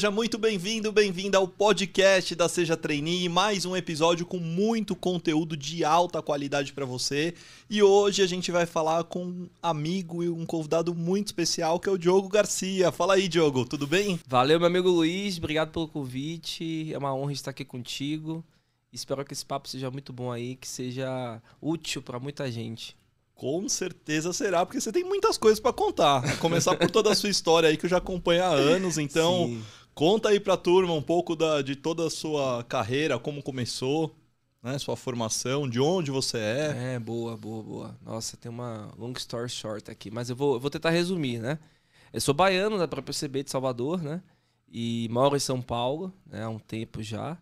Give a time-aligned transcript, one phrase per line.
[0.00, 5.54] seja muito bem-vindo, bem-vinda ao podcast da Seja Trainee, mais um episódio com muito conteúdo
[5.54, 7.34] de alta qualidade para você.
[7.68, 11.86] E hoje a gente vai falar com um amigo e um convidado muito especial que
[11.86, 12.90] é o Diogo Garcia.
[12.90, 14.18] Fala aí, Diogo, tudo bem?
[14.26, 16.90] Valeu, meu amigo Luiz, obrigado pelo convite.
[16.94, 18.42] É uma honra estar aqui contigo.
[18.90, 22.96] Espero que esse papo seja muito bom aí, que seja útil para muita gente.
[23.34, 26.38] Com certeza será, porque você tem muitas coisas para contar.
[26.40, 29.62] Começar por toda a sua história aí que eu já acompanho há anos, então Sim.
[30.00, 34.16] Conta aí pra turma um pouco da, de toda a sua carreira, como começou,
[34.62, 36.94] né, sua formação, de onde você é.
[36.94, 37.98] É, boa, boa, boa.
[38.00, 41.58] Nossa, tem uma long story short aqui, mas eu vou, eu vou tentar resumir, né?
[42.14, 44.22] Eu sou baiano, dá pra perceber, de Salvador, né?
[44.72, 47.36] E moro em São Paulo, né, há um tempo já.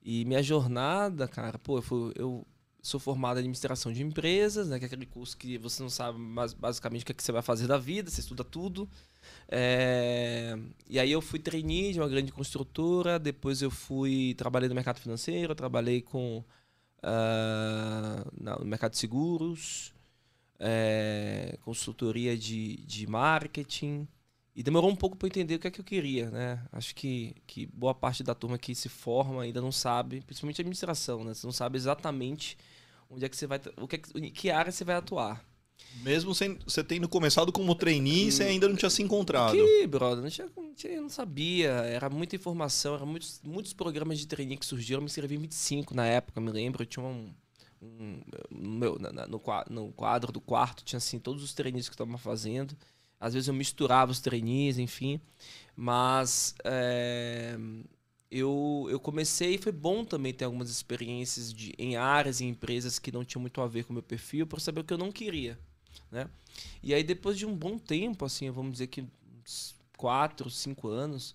[0.00, 2.46] E minha jornada, cara, pô, eu, fui, eu
[2.80, 6.20] sou formado em administração de empresas, né, que é aquele curso que você não sabe
[6.20, 8.88] mas basicamente o que, é que você vai fazer da vida, você estuda tudo.
[9.48, 10.56] É...
[10.88, 14.98] E aí eu fui trainee de uma grande construtora, depois eu fui trabalhei no mercado
[14.98, 16.44] financeiro, trabalhei com
[17.02, 19.94] uh, no mercado de seguros,
[20.58, 24.08] é, consultoria de, de marketing.
[24.54, 26.66] E demorou um pouco para entender o que é que eu queria, né?
[26.72, 30.62] Acho que, que boa parte da turma que se forma ainda não sabe, principalmente a
[30.62, 31.34] administração, né?
[31.34, 32.56] Você não sabe exatamente
[33.10, 35.44] onde é que você vai, o que, em que área você vai atuar.
[36.02, 39.52] Mesmo sem, você tendo começado como trainee, você ainda não tinha se encontrado.
[39.52, 41.70] Que, brother, não, tinha, não, tinha, não sabia.
[41.70, 44.98] Era muita informação, eram muitos, muitos programas de trainee que surgiram.
[44.98, 46.82] Eu me inscrevi em 25 na época, me lembro.
[46.82, 47.32] Eu tinha um.
[47.82, 52.04] um meu, na, no, no quadro do quarto tinha assim todos os trainees que eu
[52.04, 52.76] estava fazendo.
[53.18, 55.20] Às vezes eu misturava os trainees, enfim.
[55.74, 57.56] Mas é,
[58.30, 62.98] eu, eu comecei e foi bom também ter algumas experiências de, em áreas e empresas
[62.98, 64.98] que não tinham muito a ver com o meu perfil para saber o que eu
[64.98, 65.58] não queria,
[66.10, 66.28] né?
[66.82, 69.04] E aí depois de um bom tempo, assim, vamos dizer que
[69.42, 71.34] uns quatro, cinco anos,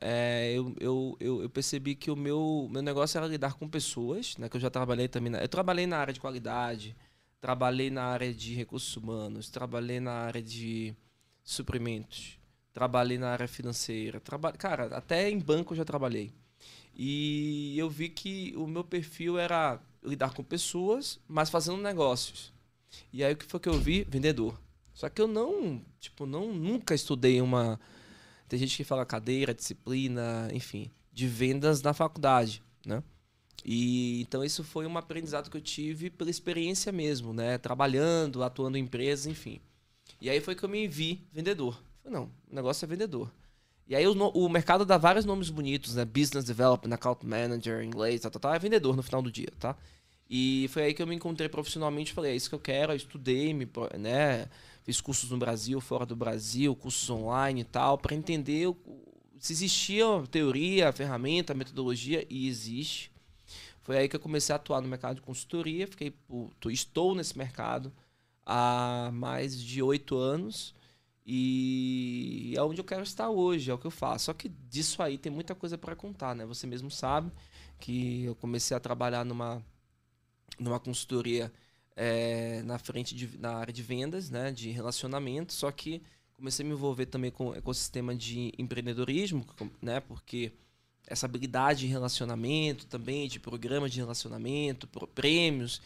[0.00, 4.36] é, eu, eu, eu, eu, percebi que o meu, meu negócio era lidar com pessoas,
[4.36, 4.48] né?
[4.48, 5.32] Que eu já trabalhei também.
[5.32, 6.94] Na, eu trabalhei na área de qualidade,
[7.40, 10.94] trabalhei na área de recursos humanos, trabalhei na área de
[11.42, 12.37] suprimentos,
[12.78, 14.52] trabalhei na área financeira, traba...
[14.52, 16.32] cara, até em banco eu já trabalhei.
[16.94, 22.52] E eu vi que o meu perfil era lidar com pessoas, mas fazendo negócios.
[23.12, 24.04] E aí o que foi que eu vi?
[24.04, 24.56] Vendedor.
[24.94, 27.80] Só que eu não, tipo, não nunca estudei uma
[28.48, 33.02] tem gente que fala cadeira, disciplina, enfim, de vendas na faculdade, né?
[33.64, 37.58] E então isso foi um aprendizado que eu tive pela experiência mesmo, né?
[37.58, 39.60] Trabalhando, atuando em empresas, enfim.
[40.20, 41.82] E aí foi que eu me vi vendedor.
[42.08, 43.30] Não, o negócio é vendedor.
[43.86, 46.04] E aí o, o, mercado dá vários nomes bonitos, né?
[46.04, 48.54] Business Development, Account Manager, inglês, tal, tal, tal.
[48.54, 49.76] É vendedor no final do dia, tá?
[50.28, 52.12] E foi aí que eu me encontrei profissionalmente.
[52.12, 52.92] Falei, é isso que eu quero.
[52.92, 53.66] Eu estudei, me,
[53.98, 54.46] né?
[54.82, 58.68] Fiz cursos no Brasil, fora do Brasil, cursos online e tal, para entender
[59.38, 63.10] se existia teoria, ferramenta, metodologia, e existe.
[63.82, 65.86] Foi aí que eu comecei a atuar no mercado de consultoria.
[65.86, 66.12] Fiquei,
[66.70, 67.92] estou nesse mercado
[68.44, 70.74] há mais de oito anos.
[71.30, 74.26] E é onde eu quero estar hoje, é o que eu faço.
[74.26, 76.46] Só que disso aí tem muita coisa para contar, né?
[76.46, 77.30] Você mesmo sabe
[77.78, 79.62] que eu comecei a trabalhar numa,
[80.58, 81.52] numa consultoria
[81.94, 84.50] é, na frente de, na área de vendas, né?
[84.50, 86.02] De relacionamento, só que
[86.32, 89.44] comecei a me envolver também com o ecossistema de empreendedorismo,
[89.82, 90.00] né?
[90.00, 90.52] Porque
[91.06, 95.82] essa habilidade de relacionamento também, de programas de relacionamento, prêmios.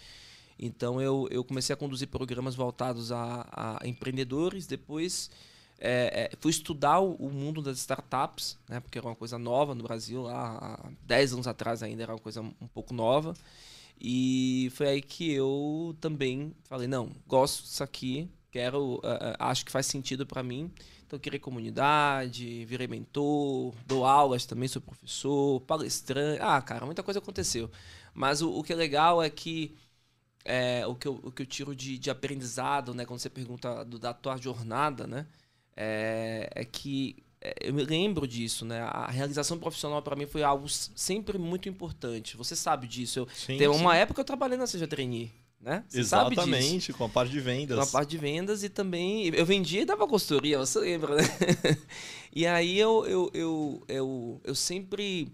[0.65, 5.29] Então eu, eu comecei a conduzir programas voltados a, a empreendedores, depois
[5.77, 9.75] é, é, fui estudar o, o, mundo das startups, né, porque era uma coisa nova
[9.75, 13.35] no Brasil, lá, há 10 anos atrás ainda era uma coisa um pouco nova.
[14.01, 19.73] E foi aí que eu também falei, não, gosto disso aqui, quero, uh, acho que
[19.73, 20.71] faz sentido para mim.
[21.05, 26.41] Então criei comunidade, virei mentor, dou aulas também, sou professor, palestrante.
[26.41, 27.69] Ah, cara, muita coisa aconteceu.
[28.15, 29.75] Mas o, o que é legal é que
[30.45, 33.05] é, o, que eu, o que eu tiro de, de aprendizado, né?
[33.05, 35.27] Quando você pergunta do, da tua jornada, né?
[35.77, 38.81] É, é que é, eu me lembro disso, né?
[38.81, 42.37] A realização profissional para mim foi algo sempre muito importante.
[42.37, 43.21] Você sabe disso.
[43.21, 43.99] Eu, sim, tem uma sim.
[43.99, 45.85] época que eu trabalhei na Seja Trainee, né?
[45.89, 47.77] Você Exatamente, com a parte de vendas.
[47.77, 51.23] Com a parte de vendas e também eu vendia e dava consultoria, você lembra, né?
[52.35, 55.33] e aí eu, eu, eu, eu, eu sempre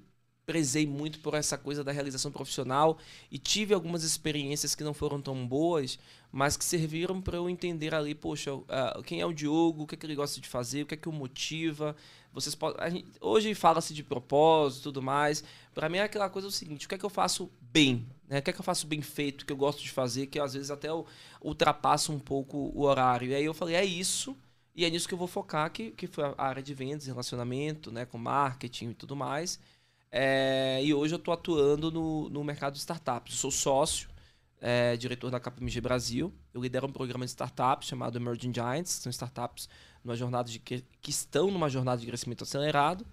[0.48, 2.96] prezei muito por essa coisa da realização profissional
[3.30, 5.98] e tive algumas experiências que não foram tão boas,
[6.32, 9.94] mas que serviram para eu entender ali, poxa, uh, quem é o Diogo, o que,
[9.94, 11.94] é que ele gosta de fazer, o que é que o motiva.
[12.32, 15.44] Vocês podem, gente, hoje fala-se de propósito tudo mais.
[15.74, 18.06] Para mim é aquela coisa o seguinte, o que é que eu faço bem?
[18.26, 18.38] Né?
[18.38, 20.54] O que é que eu faço bem feito, que eu gosto de fazer, que às
[20.54, 20.88] vezes até
[21.42, 23.28] ultrapassa um pouco o horário.
[23.28, 24.34] E aí eu falei, é isso
[24.74, 27.92] E é nisso que eu vou focar, que, que foi a área de vendas, relacionamento,
[27.92, 29.58] né, com marketing e tudo mais.
[30.10, 33.34] É, e hoje eu estou atuando no, no mercado de startups.
[33.34, 34.08] Eu sou sócio,
[34.60, 36.32] é, diretor da KPMG Brasil.
[36.52, 38.90] Eu lidero um programa de startups chamado Emerging Giants.
[38.90, 39.68] São startups
[40.02, 43.06] numa jornada de, que, que estão numa jornada de crescimento acelerado.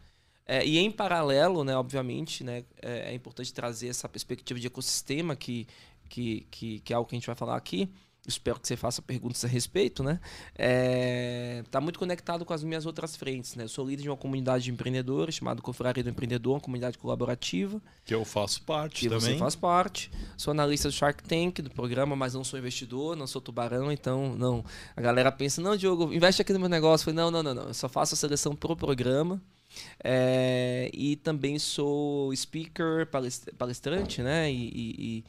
[0.45, 5.35] É, e em paralelo, né, obviamente, né, é, é, importante trazer essa perspectiva de ecossistema
[5.35, 5.67] que,
[6.07, 7.91] que, que, que é algo que a gente vai falar aqui
[8.27, 10.19] espero que você faça perguntas a respeito, né?
[10.57, 13.63] É, tá muito conectado com as minhas outras frentes, né?
[13.63, 17.81] Eu sou líder de uma comunidade de empreendedores chamada Confraria do Empreendedor, uma comunidade colaborativa.
[18.03, 19.33] Que eu faço parte que também.
[19.33, 20.11] você faz parte.
[20.37, 24.35] Sou analista do Shark Tank, do programa, mas não sou investidor, não sou tubarão, então
[24.35, 24.63] não.
[24.95, 27.03] A galera pensa, não, Diogo, investe aqui no meu negócio.
[27.09, 27.67] Eu falei, não, não, não, não.
[27.67, 29.41] Eu só faço a seleção pro programa.
[30.03, 33.07] É, e também sou speaker,
[33.57, 34.49] palestrante, né?
[34.49, 35.25] e, e, e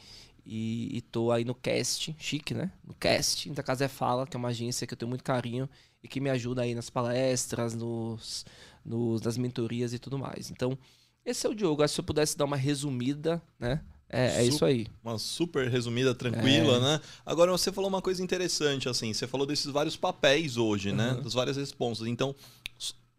[0.46, 2.70] e, e tô aí no cast, chique, né?
[2.86, 5.68] No cast da Casa é Fala, que é uma agência que eu tenho muito carinho
[6.02, 8.46] e que me ajuda aí nas palestras, nos,
[8.84, 10.50] nos, nas mentorias e tudo mais.
[10.50, 10.78] Então,
[11.24, 11.82] esse é o Diogo.
[11.82, 13.80] Acho que se eu pudesse dar uma resumida, né?
[14.08, 14.86] É, é isso aí.
[15.02, 16.80] Uma super resumida, tranquila, é.
[16.80, 17.00] né?
[17.24, 20.96] Agora você falou uma coisa interessante, assim, você falou desses vários papéis hoje, uhum.
[20.96, 21.20] né?
[21.24, 22.06] Das várias respostas.
[22.06, 22.32] Então,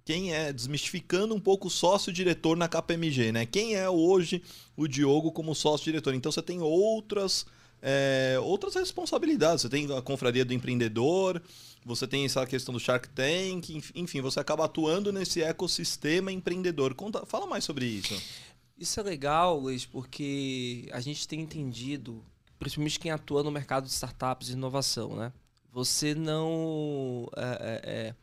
[0.07, 3.45] quem é, desmistificando um pouco o sócio-diretor na KPMG, né?
[3.45, 4.41] Quem é hoje
[4.77, 6.13] o Diogo como sócio-diretor?
[6.13, 7.45] Então você tem outras,
[7.81, 9.63] é, outras responsabilidades.
[9.63, 11.41] Você tem a confraria do empreendedor,
[11.85, 16.93] você tem essa questão do Shark Tank, enfim, você acaba atuando nesse ecossistema empreendedor.
[16.93, 18.15] Conta, fala mais sobre isso.
[18.77, 22.23] Isso é legal, Luiz, porque a gente tem entendido,
[22.57, 25.33] principalmente quem atua no mercado de startups e inovação, né?
[25.73, 27.29] Você não.
[27.35, 28.15] É, é,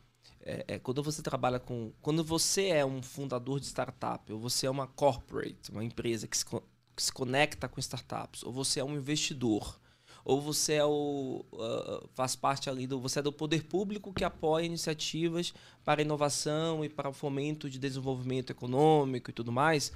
[0.45, 1.91] é, é, quando você trabalha com.
[2.01, 6.37] Quando você é um fundador de startup, ou você é uma corporate, uma empresa que
[6.37, 9.79] se, que se conecta com startups, ou você é um investidor,
[10.23, 12.99] ou você é o, uh, faz parte ali do.
[12.99, 15.51] Você é do poder público que apoia iniciativas
[15.83, 19.91] para inovação e para o fomento de desenvolvimento econômico e tudo mais.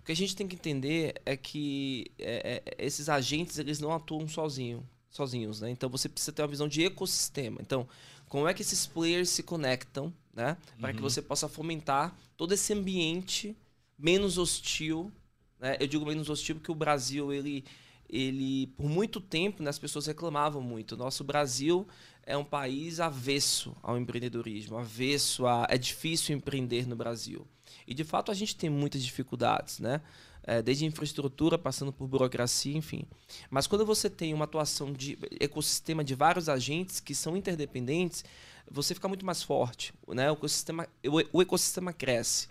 [0.00, 3.92] O que a gente tem que entender é que é, é, esses agentes eles não
[3.92, 5.60] atuam sozinho, sozinhos.
[5.60, 5.70] Né?
[5.70, 7.58] Então você precisa ter uma visão de ecossistema.
[7.60, 7.88] Então,
[8.28, 10.56] como é que esses players se conectam, né?
[10.78, 10.96] Para uhum.
[10.96, 13.56] que você possa fomentar todo esse ambiente
[13.98, 15.10] menos hostil.
[15.58, 15.76] Né?
[15.80, 17.64] Eu digo menos hostil porque o Brasil, ele,
[18.08, 20.96] ele por muito tempo, né, as pessoas reclamavam muito.
[20.96, 21.86] Nosso Brasil
[22.22, 25.66] é um país avesso ao empreendedorismo, avesso a.
[25.70, 27.46] É difícil empreender no Brasil.
[27.86, 30.02] E de fato a gente tem muitas dificuldades, né?
[30.46, 33.04] É, desde infraestrutura, passando por burocracia, enfim.
[33.50, 38.24] Mas quando você tem uma atuação de ecossistema de vários agentes que são interdependentes,
[38.70, 40.30] você fica muito mais forte, né?
[40.30, 40.88] O ecossistema,
[41.32, 42.48] o, ecossistema cresce.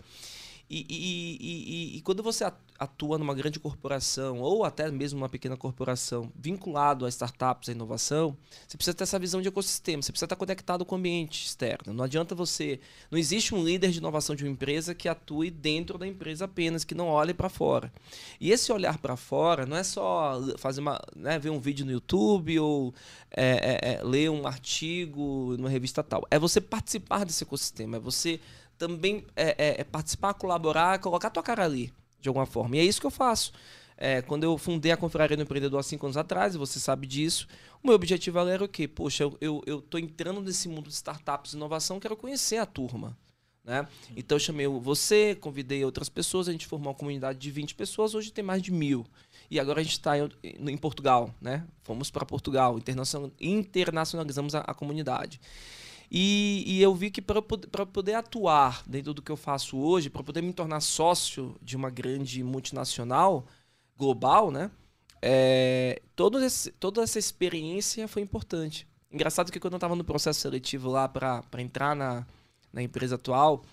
[0.68, 2.65] E, e, e, e, quando você atua
[3.18, 8.36] numa grande corporação ou até mesmo uma pequena corporação vinculado a startups, a inovação,
[8.66, 11.92] você precisa ter essa visão de ecossistema, você precisa estar conectado com o ambiente externo.
[11.92, 12.80] Não adianta você.
[13.10, 16.84] Não existe um líder de inovação de uma empresa que atue dentro da empresa apenas,
[16.84, 17.92] que não olhe para fora.
[18.40, 21.92] E esse olhar para fora não é só fazer uma, né, ver um vídeo no
[21.92, 22.94] YouTube ou
[23.30, 26.26] é, é, é, ler um artigo numa revista tal.
[26.30, 28.40] É você participar desse ecossistema, é você
[28.78, 32.76] também é, é, é, participar, colaborar, colocar a tua cara ali, de alguma forma.
[32.76, 33.52] E é isso que eu faço.
[33.96, 37.06] É, quando eu fundei a Confraria do Empreendedor há cinco anos atrás, e você sabe
[37.06, 37.48] disso,
[37.82, 38.86] o meu objetivo era o quê?
[38.86, 42.66] Poxa, eu, eu, eu tô entrando nesse mundo de startups e inovação, quero conhecer a
[42.66, 43.16] turma.
[43.64, 43.86] Né?
[44.16, 48.14] Então eu chamei você, convidei outras pessoas, a gente formou uma comunidade de 20 pessoas,
[48.14, 49.04] hoje tem mais de mil.
[49.50, 51.66] E agora a gente está em, em, Portugal, né?
[51.82, 52.78] Fomos para Portugal,
[53.40, 55.40] internacionalizamos a, a comunidade.
[56.10, 60.22] E, e eu vi que para poder atuar dentro do que eu faço hoje, para
[60.22, 63.46] poder me tornar sócio de uma grande multinacional
[63.96, 64.70] global, né?
[65.20, 68.86] É, todo esse, toda essa experiência foi importante.
[69.10, 72.26] Engraçado que quando eu estava no processo seletivo lá para entrar na,
[72.72, 73.64] na empresa atual,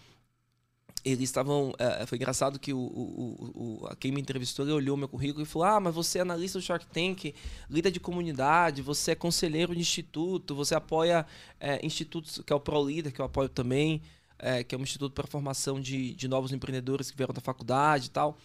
[1.03, 1.73] eles estavam.
[1.77, 5.67] É, foi engraçado que o, o, o, quem me entrevistou olhou meu currículo e falou:
[5.67, 7.33] Ah, mas você é analista do Shark Tank,
[7.69, 11.25] líder de comunidade, você é conselheiro de instituto, você apoia
[11.59, 14.01] é, institutos, que é o ProLeader, que eu apoio também,
[14.39, 18.07] é, que é um instituto para formação de, de novos empreendedores que vieram da faculdade
[18.07, 18.37] e tal.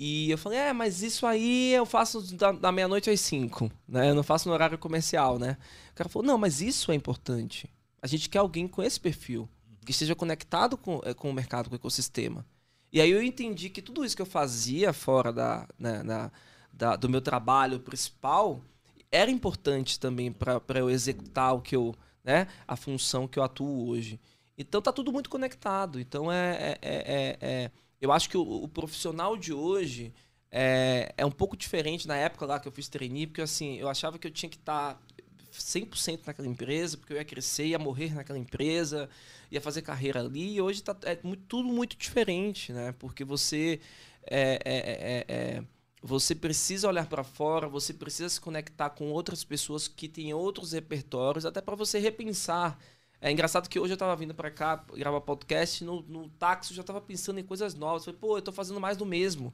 [0.00, 4.10] E eu falei, é, mas isso aí eu faço da, da meia-noite às cinco, né?
[4.10, 5.56] Eu não faço no horário comercial, né?
[5.90, 7.68] O cara falou, não, mas isso é importante.
[8.00, 9.48] A gente quer alguém com esse perfil
[9.88, 12.44] que esteja conectado com, eh, com o mercado, com o ecossistema.
[12.92, 16.30] E aí eu entendi que tudo isso que eu fazia fora da, né, na,
[16.70, 18.60] da, do meu trabalho principal
[19.10, 23.88] era importante também para eu executar o que eu, né, a função que eu atuo
[23.88, 24.20] hoje.
[24.58, 25.98] Então tá tudo muito conectado.
[25.98, 30.12] Então é, é, é, é eu acho que o, o, profissional de hoje
[30.50, 33.88] é, é um pouco diferente na época lá que eu fiz trainee, porque assim, eu
[33.88, 35.00] achava que eu tinha que estar tá
[35.60, 39.08] 100% naquela empresa, porque eu ia crescer, ia morrer naquela empresa,
[39.50, 40.54] ia fazer carreira ali.
[40.54, 42.92] E hoje tá, é muito, tudo muito diferente, né?
[42.98, 43.80] Porque você
[44.24, 45.64] é, é, é, é
[46.02, 50.72] você precisa olhar para fora, você precisa se conectar com outras pessoas que têm outros
[50.72, 52.78] repertórios, até para você repensar.
[53.20, 56.76] É engraçado que hoje eu estava vindo para cá gravar podcast, no, no táxi eu
[56.76, 58.04] já estava pensando em coisas novas.
[58.04, 59.52] Falei, pô, eu estou fazendo mais do mesmo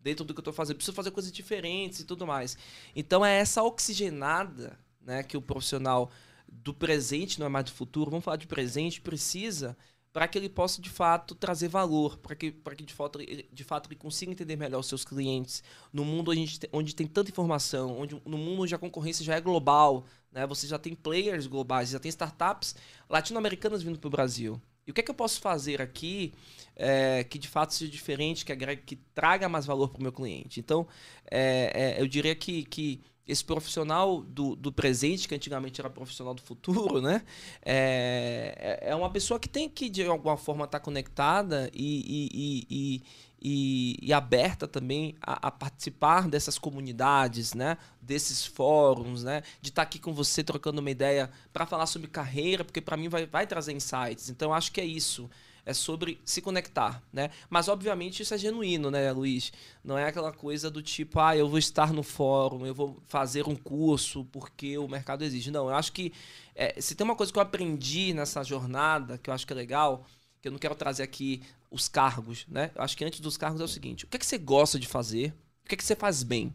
[0.00, 2.58] dentro do que eu estou fazendo, preciso fazer coisas diferentes e tudo mais.
[2.94, 6.10] Então é essa oxigenada né, que o profissional
[6.48, 9.76] do presente, não é mais do futuro, vamos falar de presente, precisa
[10.14, 13.88] para que ele possa de fato trazer valor, para que, que de, fato, de fato
[13.88, 15.60] ele consiga entender melhor os seus clientes.
[15.92, 19.40] No mundo onde, onde tem tanta informação, onde, no mundo onde a concorrência já é
[19.40, 20.46] global, né?
[20.46, 22.76] você já tem players globais, já tem startups
[23.10, 24.62] latino-americanas vindo para o Brasil.
[24.86, 26.32] E o que é que eu posso fazer aqui
[26.76, 30.12] é, que de fato seja diferente, que, agregue, que traga mais valor para o meu
[30.12, 30.60] cliente?
[30.60, 30.86] Então,
[31.28, 36.34] é, é, eu diria que, que esse profissional do, do presente, que antigamente era profissional
[36.34, 37.22] do futuro, né?
[37.62, 42.28] É, é, é uma pessoa que tem que, de alguma forma, estar tá conectada e,
[42.70, 43.02] e,
[43.40, 47.78] e, e, aberta também a, a, participar dessas comunidades, né?
[48.00, 49.42] Desses fóruns, né?
[49.60, 52.96] De estar tá aqui com você trocando uma ideia para falar sobre carreira, porque para
[52.96, 54.28] mim vai, vai trazer insights.
[54.28, 55.30] Então, acho que é isso
[55.66, 57.30] é sobre se conectar, né?
[57.48, 59.52] Mas obviamente isso é genuíno, né, Luiz?
[59.82, 63.48] Não é aquela coisa do tipo, ah, eu vou estar no fórum, eu vou fazer
[63.48, 65.50] um curso porque o mercado exige.
[65.50, 66.12] Não, eu acho que
[66.54, 69.56] é, se tem uma coisa que eu aprendi nessa jornada, que eu acho que é
[69.56, 70.06] legal,
[70.40, 72.70] que eu não quero trazer aqui os cargos, né?
[72.74, 74.78] Eu acho que antes dos cargos é o seguinte: o que é que você gosta
[74.78, 75.34] de fazer?
[75.64, 76.54] O que é que você faz bem?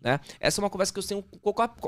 [0.00, 0.20] Né?
[0.38, 1.24] Essa é uma conversa que eu tenho.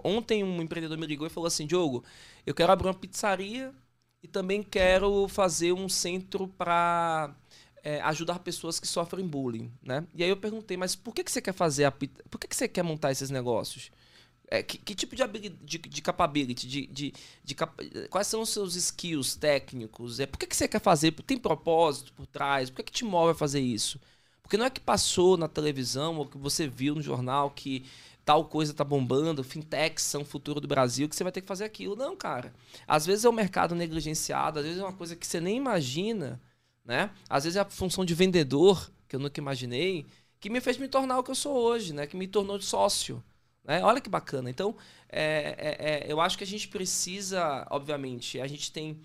[0.04, 2.04] Ontem um empreendedor me ligou e falou assim: Diogo,
[2.46, 3.72] eu quero abrir uma pizzaria
[4.22, 7.34] e também quero fazer um centro para
[7.82, 10.06] é, ajudar pessoas que sofrem bullying, né?
[10.14, 12.56] E aí eu perguntei, mas por que, que você quer fazer a por que, que
[12.56, 13.90] você quer montar esses negócios?
[14.48, 17.56] É, que, que, tipo de, de, de capability, de, de, de
[18.10, 20.20] quais são os seus skills técnicos?
[20.20, 21.12] É, por que, que você quer fazer?
[21.12, 22.68] Tem propósito por trás?
[22.68, 23.98] Por que, que te move a fazer isso?
[24.42, 27.84] Porque não é que passou na televisão ou que você viu no jornal que
[28.24, 31.46] tal coisa tá bombando, fintechs são o futuro do Brasil, que você vai ter que
[31.46, 31.96] fazer aquilo.
[31.96, 32.52] Não, cara.
[32.86, 36.40] Às vezes é o mercado negligenciado, às vezes é uma coisa que você nem imagina,
[36.84, 37.10] né?
[37.28, 40.06] Às vezes é a função de vendedor, que eu nunca imaginei,
[40.40, 42.06] que me fez me tornar o que eu sou hoje, né?
[42.06, 43.22] Que me tornou sócio.
[43.64, 43.82] Né?
[43.84, 44.50] Olha que bacana.
[44.50, 44.76] Então,
[45.08, 49.00] é, é, é, eu acho que a gente precisa, obviamente, a gente tem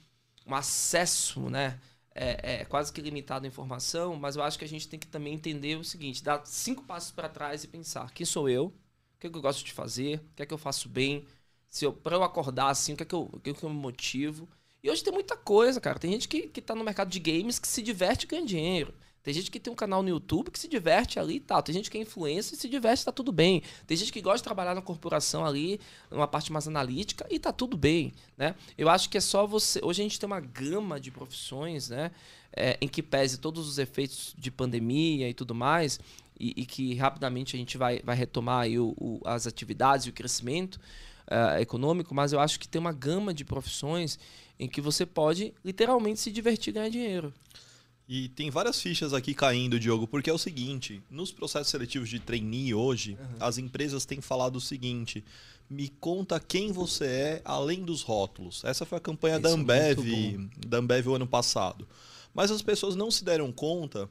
[0.45, 1.79] um acesso, né?
[2.19, 5.05] É, é, quase que limitado à informação, mas eu acho que a gente tem que
[5.05, 8.73] também entender o seguinte: dar cinco passos para trás e pensar: quem sou eu?
[9.17, 11.25] O que, é que eu gosto de fazer, o que é que eu faço bem,
[11.67, 13.63] se eu, pra eu acordar assim, o que é que eu, o que é que
[13.63, 14.47] eu me motivo.
[14.83, 15.97] E hoje tem muita coisa, cara.
[15.97, 18.93] Tem gente que, que tá no mercado de games que se diverte e ganha dinheiro.
[19.23, 21.61] Tem gente que tem um canal no YouTube que se diverte ali e tal.
[21.61, 23.63] Tem gente que é influencer e se diverte tá tudo bem.
[23.85, 27.51] Tem gente que gosta de trabalhar na corporação ali, numa parte mais analítica e tá
[27.51, 28.55] tudo bem, né?
[28.77, 29.81] Eu acho que é só você...
[29.83, 32.11] Hoje a gente tem uma gama de profissões, né?
[32.55, 35.99] É, em que pese todos os efeitos de pandemia e tudo mais
[36.39, 40.13] e, e que rapidamente a gente vai, vai retomar o, o, as atividades e o
[40.13, 40.75] crescimento
[41.27, 44.19] uh, econômico, mas eu acho que tem uma gama de profissões
[44.59, 47.33] em que você pode literalmente se divertir e ganhar dinheiro.
[48.09, 52.19] E tem várias fichas aqui caindo, Diogo, porque é o seguinte: nos processos seletivos de
[52.19, 53.35] trainee hoje, uhum.
[53.39, 55.25] as empresas têm falado o seguinte:
[55.69, 58.63] me conta quem você é além dos rótulos.
[58.63, 61.85] Essa foi a campanha da Ambev, é da Ambev o ano passado.
[62.33, 64.09] Mas as pessoas não se deram conta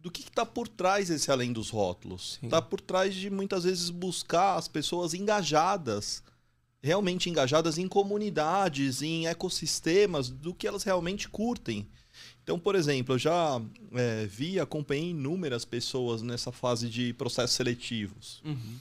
[0.00, 2.38] do que está por trás desse além dos rótulos.
[2.42, 6.22] Está por trás de muitas vezes buscar as pessoas engajadas,
[6.82, 11.88] realmente engajadas em comunidades, em ecossistemas, do que elas realmente curtem.
[12.42, 13.60] Então, por exemplo, eu já
[13.92, 18.40] é, vi, acompanhei inúmeras pessoas nessa fase de processos seletivos.
[18.44, 18.78] Uhum.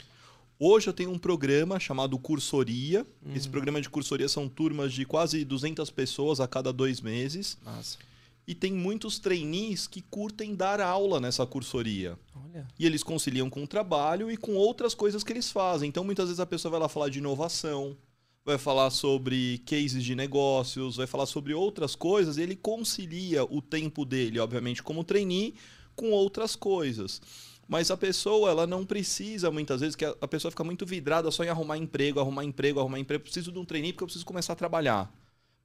[0.60, 3.06] Hoje eu tenho um programa chamado Cursoria.
[3.26, 3.36] Uhum.
[3.36, 7.58] Esse programa de cursoria são turmas de quase 200 pessoas a cada dois meses.
[7.66, 7.98] Nossa.
[8.48, 12.18] E tem muitos trainees que curtem dar aula nessa cursoria.
[12.36, 12.68] Olha.
[12.78, 15.90] E eles conciliam com o trabalho e com outras coisas que eles fazem.
[15.90, 17.98] Então, muitas vezes a pessoa vai lá falar de inovação,
[18.46, 22.38] vai falar sobre cases de negócios, vai falar sobre outras coisas.
[22.38, 25.56] E ele concilia o tempo dele, obviamente, como trainee,
[25.96, 27.20] com outras coisas.
[27.68, 31.44] Mas a pessoa, ela não precisa, muitas vezes, que a pessoa fica muito vidrada só
[31.44, 33.22] em arrumar emprego, arrumar emprego, arrumar emprego.
[33.22, 35.12] Eu preciso de um trainee porque eu preciso começar a trabalhar.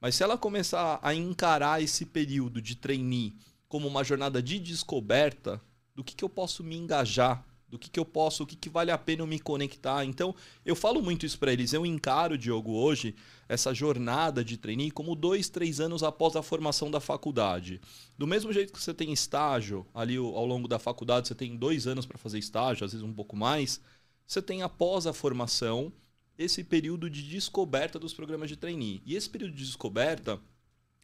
[0.01, 3.37] Mas se ela começar a encarar esse período de trainee
[3.69, 5.61] como uma jornada de descoberta
[5.95, 8.69] do que, que eu posso me engajar, do que, que eu posso, o que, que
[8.69, 10.05] vale a pena eu me conectar.
[10.05, 10.35] Então,
[10.67, 11.73] eu falo muito isso para eles.
[11.73, 13.15] Eu encaro, Diogo, hoje,
[13.49, 17.81] essa jornada de trainee como dois, três anos após a formação da faculdade.
[18.19, 21.87] Do mesmo jeito que você tem estágio ali ao longo da faculdade, você tem dois
[21.87, 23.81] anos para fazer estágio, às vezes um pouco mais,
[24.27, 25.93] você tem após a formação
[26.41, 29.03] esse período de descoberta dos programas de trainee.
[29.05, 30.41] E esse período de descoberta,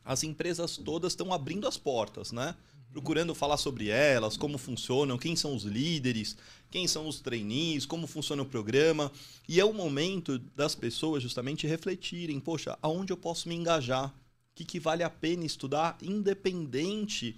[0.02, 2.56] as empresas todas estão abrindo as portas, né?
[2.90, 6.38] Procurando falar sobre elas, como funcionam, quem são os líderes,
[6.70, 9.12] quem são os trainees, como funciona o programa.
[9.46, 14.08] E é o momento das pessoas justamente refletirem, poxa, aonde eu posso me engajar?
[14.08, 14.12] O
[14.54, 17.36] que, que vale a pena estudar, independente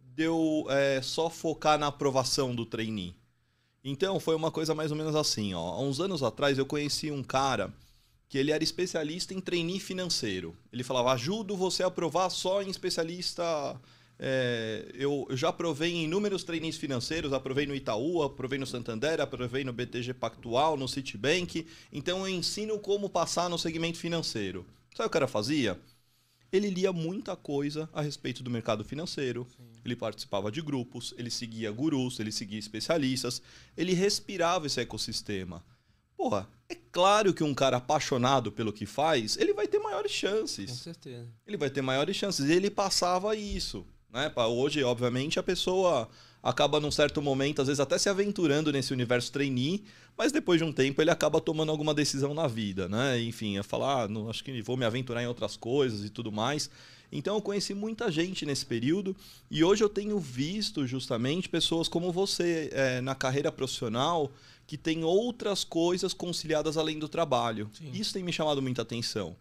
[0.00, 3.14] de eu é, só focar na aprovação do trainee?
[3.84, 5.54] Então, foi uma coisa mais ou menos assim.
[5.54, 5.60] Ó.
[5.60, 7.72] Há uns anos atrás, eu conheci um cara
[8.28, 10.56] que ele era especialista em trainee financeiro.
[10.72, 13.44] Ele falava, ajudo você a aprovar só em especialista...
[14.20, 19.62] É, eu, já aprovei em inúmeros trainees financeiros, aprovei no Itaú, aprovei no Santander, aprovei
[19.62, 21.64] no BTG Pactual, no Citibank.
[21.92, 24.66] Então, eu ensino como passar no segmento financeiro.
[24.94, 25.78] Sabe o que o cara fazia?
[26.52, 29.46] Ele lia muita coisa a respeito do mercado financeiro.
[29.56, 33.42] Sim ele participava de grupos, ele seguia gurus, ele seguia especialistas,
[33.76, 35.64] ele respirava esse ecossistema.
[36.16, 40.70] Porra, é claro que um cara apaixonado pelo que faz, ele vai ter maiores chances.
[40.70, 41.28] Com certeza.
[41.46, 42.48] Ele vai ter maiores chances.
[42.48, 43.86] E ele passava isso.
[44.10, 44.32] Né?
[44.36, 46.08] Hoje, obviamente, a pessoa
[46.42, 49.84] acaba num certo momento, às vezes até se aventurando nesse universo trainee,
[50.16, 53.20] mas depois de um tempo ele acaba tomando alguma decisão na vida, né?
[53.20, 56.32] Enfim, a falar, ah, não, acho que vou me aventurar em outras coisas e tudo
[56.32, 56.70] mais.
[57.10, 59.16] Então eu conheci muita gente nesse período
[59.50, 64.30] e hoje eu tenho visto justamente pessoas como você é, na carreira profissional
[64.66, 67.70] que tem outras coisas conciliadas além do trabalho.
[67.72, 67.90] Sim.
[67.94, 69.34] Isso tem me chamado muita atenção.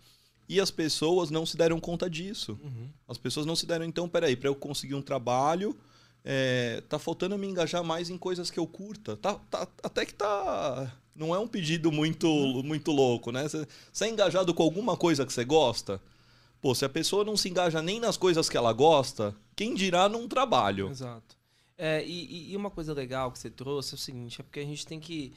[0.47, 2.57] E as pessoas não se deram conta disso.
[2.63, 2.87] Uhum.
[3.05, 5.75] As pessoas não se deram, então, peraí, para eu conseguir um trabalho,
[6.29, 9.15] é, tá faltando me engajar mais em coisas que eu curta.
[9.15, 10.93] Tá, tá, até que tá.
[11.15, 12.27] Não é um pedido muito,
[12.65, 13.47] muito louco, né?
[13.47, 16.01] Você é engajado com alguma coisa que você gosta?
[16.61, 20.09] Pô, se a pessoa não se engaja nem nas coisas que ela gosta, quem dirá
[20.09, 20.89] num trabalho?
[20.89, 21.37] Exato.
[21.77, 24.65] É, e, e, uma coisa legal que você trouxe é o seguinte, é porque a
[24.65, 25.31] gente tem que,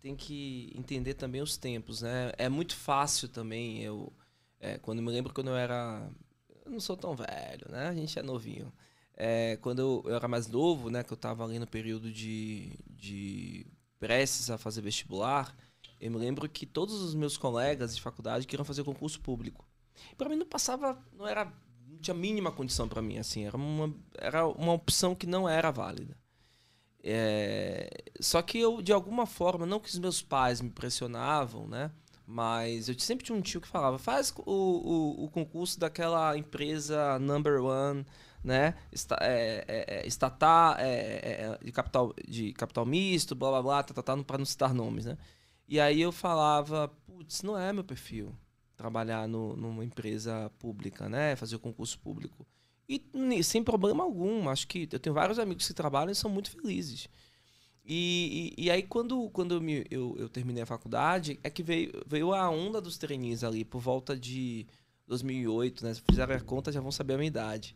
[0.00, 2.30] tem que entender também os tempos, né?
[2.38, 4.12] É muito fácil também, eu...
[4.60, 6.08] É, quando eu me lembro quando eu era...
[6.64, 7.88] Eu não sou tão velho, né?
[7.88, 8.72] A gente é novinho.
[9.16, 11.02] É, quando eu, era mais novo, né?
[11.02, 13.66] Que eu estava ali no período de, de
[13.98, 15.56] prestes a fazer vestibular,
[16.00, 19.66] eu me lembro que todos os meus colegas de faculdade queriam fazer concurso público.
[20.16, 21.46] Para mim não passava, não era,
[21.88, 25.70] não tinha mínima condição para mim assim, era uma era uma opção que não era
[25.70, 26.16] válida.
[27.02, 27.88] É,
[28.20, 31.90] só que eu de alguma forma, não que os meus pais me pressionavam, né?
[32.26, 37.18] Mas eu sempre tinha um tio que falava: faz o, o, o concurso daquela empresa
[37.20, 38.04] number one,
[38.46, 38.74] né?
[38.92, 43.62] Está, é, é, é estatal, é, é, é, de, capital, de capital misto, blá blá
[43.62, 45.18] blá, tá, tá, tá, para não citar nomes, né?
[45.68, 48.32] E aí eu falava: putz, não é meu perfil
[48.76, 51.34] trabalhar no, numa empresa pública, né?
[51.34, 52.46] Fazer o concurso público.
[52.88, 53.02] E
[53.42, 54.48] sem problema algum.
[54.48, 57.08] Acho que eu tenho vários amigos que trabalham e são muito felizes.
[57.84, 61.62] E, e, e aí, quando, quando eu, me, eu, eu, terminei a faculdade, é que
[61.62, 64.66] veio, veio a onda dos trainees ali, por volta de
[65.06, 65.94] 2008, né?
[65.94, 67.74] Se fizeram a conta, já vão saber a minha idade.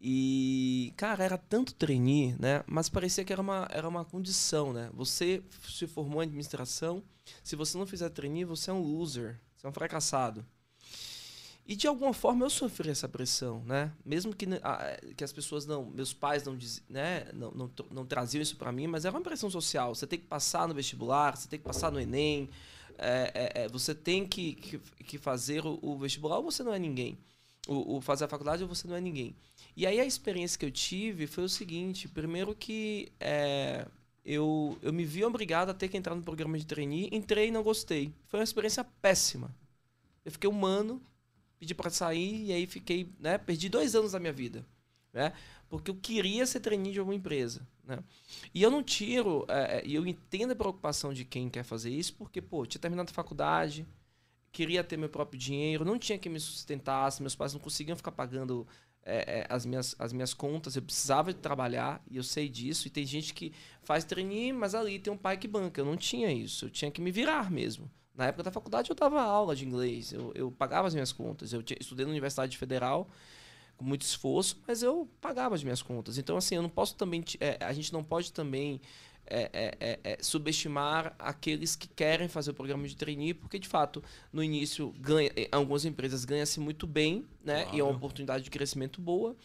[0.00, 2.64] E, cara, era tanto trainee, né?
[2.66, 4.90] Mas parecia que era uma, era uma condição, né?
[4.94, 7.02] Você se formou em administração,
[7.42, 9.38] se você não fizer trainee, você é um loser.
[9.56, 10.44] Você é um fracassado.
[11.66, 13.92] E de alguma forma eu sofri essa pressão, né?
[14.04, 14.46] Mesmo que,
[15.16, 16.58] que as pessoas não, meus pais não,
[16.88, 19.94] né, não, não, não traziam isso para mim, mas era uma pressão social.
[19.94, 22.48] Você tem que passar no vestibular, você tem que passar no Enem,
[22.98, 26.74] é, é, é, você tem que, que, que fazer o, o, vestibular ou você não
[26.74, 27.18] é ninguém.
[27.68, 29.34] O, o, fazer a faculdade ou você não é ninguém.
[29.76, 33.86] E aí a experiência que eu tive foi o seguinte: primeiro que é,
[34.24, 37.50] eu, eu me vi obrigado a ter que entrar no programa de trainee, entrei e
[37.50, 38.12] não gostei.
[38.26, 39.54] Foi uma experiência péssima.
[40.24, 41.02] Eu fiquei um ano,
[41.58, 44.64] pedi para sair e aí fiquei, né, perdi dois anos da minha vida,
[45.12, 45.32] né,
[45.68, 48.02] porque eu queria ser trainee de alguma empresa, né.
[48.54, 51.64] E eu não tiro, é, é, e é, eu entendo a preocupação de quem quer
[51.64, 53.86] fazer isso, porque, pô, tinha terminado a faculdade,
[54.52, 58.12] queria ter meu próprio dinheiro, não tinha quem me sustentasse, meus pais não conseguiam ficar
[58.12, 58.66] pagando
[59.02, 62.86] é, é, as, minhas, as minhas contas, eu precisava de trabalhar e eu sei disso.
[62.86, 65.80] E tem gente que faz trainee, mas ali tem um pai que banca.
[65.80, 67.90] Eu não tinha isso, eu tinha que me virar mesmo.
[68.14, 71.52] Na época da faculdade eu dava aula de inglês, eu, eu pagava as minhas contas.
[71.52, 73.08] Eu estudei na Universidade Federal
[73.76, 76.18] com muito esforço, mas eu pagava as minhas contas.
[76.18, 77.24] Então, assim, eu não posso também.
[77.40, 78.80] É, a gente não pode também
[79.30, 83.68] é, é, é, é, subestimar aqueles que querem fazer o programa de trainee, porque de
[83.68, 87.62] fato, no início, ganha, algumas empresas ganham-se muito bem, né?
[87.62, 87.76] Claro.
[87.76, 89.36] E é uma oportunidade de crescimento boa.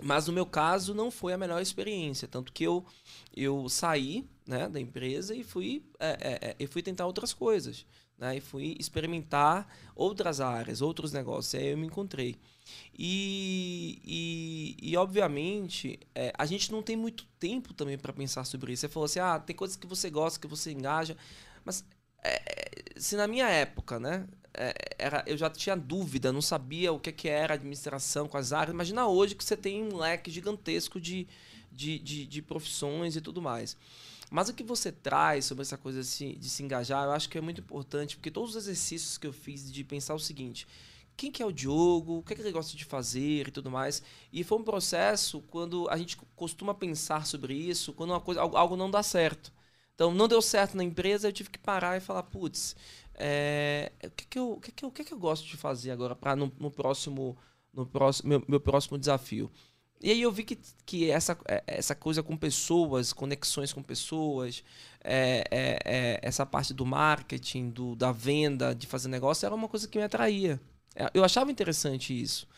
[0.00, 2.86] Mas no meu caso não foi a melhor experiência, tanto que eu,
[3.36, 7.84] eu saí né, da empresa e fui, é, é, fui tentar outras coisas.
[8.20, 11.54] Né, e fui experimentar outras áreas, outros negócios.
[11.54, 12.36] E aí eu me encontrei.
[12.96, 18.74] E, e, e obviamente, é, a gente não tem muito tempo também para pensar sobre
[18.74, 18.82] isso.
[18.82, 21.16] Você falou assim: ah, tem coisas que você gosta, que você engaja,
[21.64, 21.82] mas
[22.22, 22.40] é,
[22.96, 24.28] se na minha época, né?
[24.54, 28.52] é, era, eu já tinha dúvida, não sabia o que, que era administração com as
[28.52, 28.74] áreas.
[28.74, 31.26] Imagina hoje que você tem um leque gigantesco de,
[31.70, 33.76] de, de, de profissões e tudo mais.
[34.30, 37.40] Mas o que você traz sobre essa coisa de se, engajar, eu acho que é
[37.40, 40.68] muito importante, porque todos os exercícios que eu fiz de pensar o seguinte:
[41.16, 43.70] quem que é o Diogo, o que, é que ele gosta de fazer e tudo
[43.70, 44.02] mais.
[44.32, 48.76] E foi um processo quando a gente costuma pensar sobre isso, quando uma coisa, algo
[48.76, 49.52] não dá certo.
[49.94, 52.74] Então, não deu certo na empresa, eu tive que parar e falar, putz,
[53.14, 55.58] é, o, que, que, eu, o, que, que, eu, o que, que eu gosto de
[55.58, 57.36] fazer agora para no, no, próximo,
[57.70, 59.50] no próximo meu, meu próximo desafio?
[60.02, 64.64] E aí eu vi que, que essa, é, essa coisa com pessoas, conexões com pessoas,
[65.04, 69.68] é, é, é, essa parte do marketing, do, da venda, de fazer negócio, era uma
[69.68, 70.58] coisa que me atraía.
[70.96, 72.48] É, eu achava interessante isso.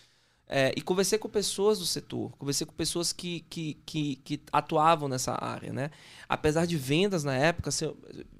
[0.46, 5.08] É, e conversei com pessoas do setor, conversei com pessoas que, que, que, que, atuavam
[5.08, 5.90] nessa área, né?
[6.28, 7.70] Apesar de vendas na época,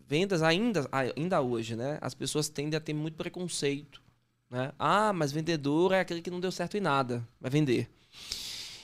[0.06, 0.86] vendas ainda,
[1.16, 1.98] ainda hoje, né?
[2.02, 4.02] As pessoas tendem a ter muito preconceito,
[4.50, 4.72] né?
[4.78, 7.88] Ah, mas vendedor é aquele que não deu certo em nada, vai vender.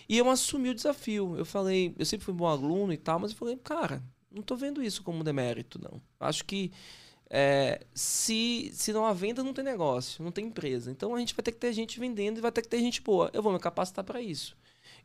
[0.08, 1.36] E eu assumi o desafio.
[1.36, 4.40] Eu falei, eu sempre fui um bom aluno e tal, mas eu falei, cara, não
[4.40, 6.00] estou vendo isso como demérito, não.
[6.18, 6.72] Acho que
[7.30, 10.90] é, se, se não há venda, não tem negócio, não tem empresa.
[10.90, 13.02] Então a gente vai ter que ter gente vendendo e vai ter que ter gente
[13.02, 13.30] boa.
[13.32, 14.56] Eu vou me capacitar para isso.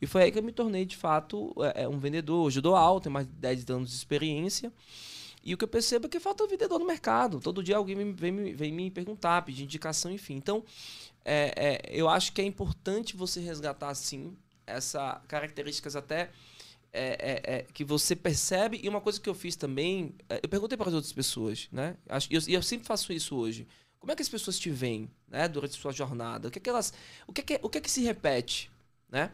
[0.01, 2.45] E foi aí que eu me tornei, de fato, é, é um vendedor.
[2.45, 4.71] Hoje eu dou alto, tenho mais de 10 anos de experiência.
[5.43, 7.39] E o que eu percebo é que falta vendedor no mercado.
[7.41, 10.35] Todo dia alguém vem, vem, vem me perguntar, pedir indicação, enfim.
[10.35, 10.63] Então,
[11.25, 14.35] é, é, eu acho que é importante você resgatar, sim,
[14.65, 16.30] essas características até
[16.91, 18.80] é, é, é, que você percebe.
[18.84, 21.97] E uma coisa que eu fiz também, é, eu perguntei para as outras pessoas, né?
[22.30, 23.67] E eu, eu, sempre faço isso hoje.
[23.99, 25.47] Como é que as pessoas te veem, né?
[25.47, 26.47] Durante a sua jornada?
[26.47, 26.93] O que é que elas,
[27.26, 28.71] o que é que, o que, é que se repete,
[29.13, 29.32] né?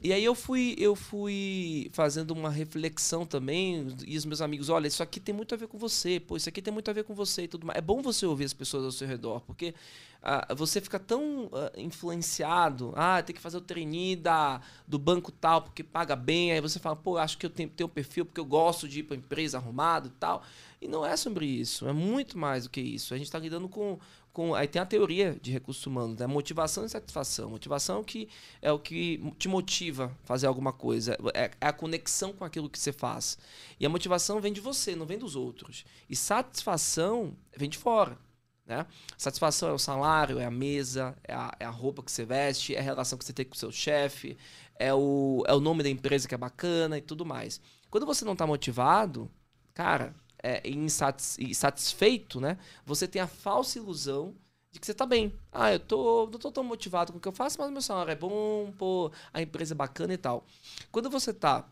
[0.00, 4.86] E aí eu fui, eu fui fazendo uma reflexão também, e os meus amigos, olha,
[4.86, 7.02] isso aqui tem muito a ver com você, pô, isso aqui tem muito a ver
[7.02, 7.76] com você e tudo mais.
[7.76, 9.74] É bom você ouvir as pessoas ao seu redor, porque
[10.22, 15.32] ah, você fica tão ah, influenciado, ah, tem que fazer o trainee da, do banco
[15.32, 18.24] tal, porque paga bem, aí você fala, pô, acho que eu tenho, tenho um perfil
[18.24, 20.44] porque eu gosto de ir para empresa arrumado e tal.
[20.80, 23.12] E não é sobre isso, é muito mais do que isso.
[23.12, 23.98] A gente está lidando com,
[24.32, 24.54] com.
[24.54, 26.26] Aí tem a teoria de recursos humanos, né?
[26.26, 27.50] Motivação e satisfação.
[27.50, 28.28] Motivação é que,
[28.62, 31.18] é o que te motiva a fazer alguma coisa.
[31.34, 33.38] É, é a conexão com aquilo que você faz.
[33.78, 35.84] E a motivação vem de você, não vem dos outros.
[36.08, 38.18] E satisfação vem de fora.
[38.68, 38.84] Né?
[39.16, 42.74] Satisfação é o salário, é a mesa, é a, é a roupa que você veste,
[42.74, 44.36] é a relação que você tem com o seu chefe,
[44.78, 47.60] é o, é o nome da empresa que é bacana e tudo mais.
[47.90, 49.30] Quando você não está motivado,
[49.72, 52.58] cara, é, insatisfeito, né?
[52.84, 54.34] Você tem a falsa ilusão
[54.70, 55.32] de que você tá bem.
[55.52, 58.12] Ah, eu tô, não tô tão motivado com o que eu faço, mas meu salário
[58.12, 60.46] é bom, pô, a empresa é bacana e tal.
[60.92, 61.66] Quando você tá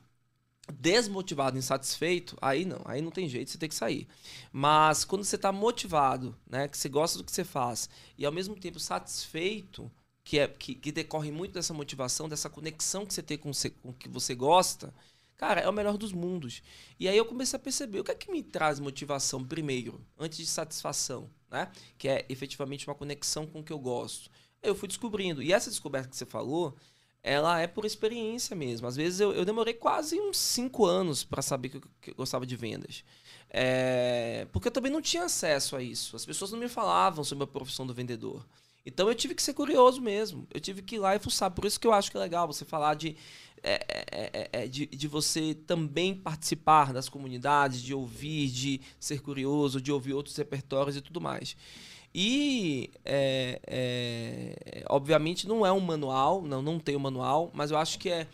[0.72, 4.08] desmotivado, insatisfeito, aí não, aí não tem jeito, você tem que sair.
[4.52, 8.32] Mas quando você tá motivado, né, que você gosta do que você faz e ao
[8.32, 9.90] mesmo tempo satisfeito,
[10.24, 13.70] que é que, que decorre muito dessa motivação, dessa conexão que você tem com, você,
[13.70, 14.92] com o que você gosta,
[15.36, 16.62] Cara, é o melhor dos mundos.
[16.98, 20.38] E aí eu comecei a perceber o que é que me traz motivação primeiro, antes
[20.38, 21.70] de satisfação, né?
[21.98, 24.30] Que é efetivamente uma conexão com o que eu gosto.
[24.62, 25.42] Aí eu fui descobrindo.
[25.42, 26.74] E essa descoberta que você falou,
[27.22, 28.86] ela é por experiência mesmo.
[28.86, 32.14] Às vezes eu, eu demorei quase uns cinco anos para saber que eu, que eu,
[32.14, 33.04] gostava de vendas.
[33.50, 36.16] É, porque eu também não tinha acesso a isso.
[36.16, 38.46] As pessoas não me falavam sobre a profissão do vendedor.
[38.86, 40.46] Então eu tive que ser curioso mesmo.
[40.54, 41.50] Eu tive que ir lá e fuçar.
[41.50, 43.16] Por isso que eu acho que é legal você falar de
[43.66, 49.20] é é, é, é, de, de você também participar das comunidades, de ouvir, de ser
[49.20, 51.56] curioso, de ouvir outros repertórios e tudo mais.
[52.14, 57.76] E, é, é, obviamente, não é um manual, não, não tem um manual, mas eu
[57.76, 58.26] acho que é,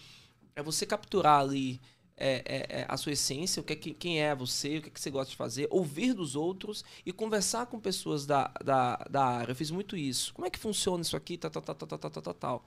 [0.55, 1.81] é você capturar ali
[2.17, 5.11] é, é, a sua essência, o que é, quem é você, o que, que você
[5.11, 9.51] gosta de fazer, ouvir dos outros e conversar com pessoas da, da, da área.
[9.51, 10.33] Eu fiz muito isso.
[10.33, 11.37] Como é que funciona isso aqui?
[11.37, 12.67] Tal, tal, tal, tal, tal, tal, tal.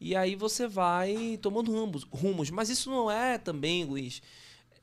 [0.00, 2.50] E aí você vai tomando rumos, rumos.
[2.50, 4.22] Mas isso não é também, Luiz,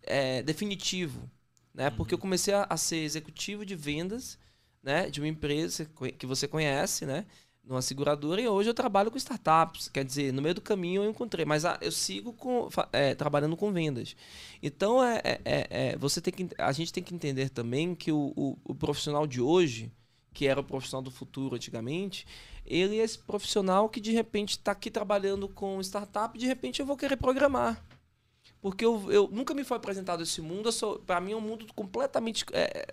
[0.03, 1.29] é, definitivo.
[1.73, 1.89] Né?
[1.89, 1.95] Uhum.
[1.95, 4.37] Porque eu comecei a, a ser executivo de vendas
[4.83, 7.25] né, de uma empresa que você conhece, né?
[7.67, 9.89] numa seguradora e hoje eu trabalho com startups.
[9.89, 13.57] Quer dizer, no meio do caminho eu encontrei, mas ah, eu sigo com, é, trabalhando
[13.57, 14.15] com vendas.
[14.63, 18.11] Então é, é, é, é, você tem que, a gente tem que entender também que
[18.11, 19.91] o, o, o, profissional de hoje,
[20.37, 22.27] que era o profissional do futuro antigamente,
[22.63, 26.79] ele é esse profissional que de repente está aqui trabalhando com startup e de repente
[26.79, 27.83] eu vou querer programar.
[28.61, 30.69] Porque eu, eu nunca me foi apresentado esse mundo,
[31.07, 32.85] para mim é um mundo completamente é,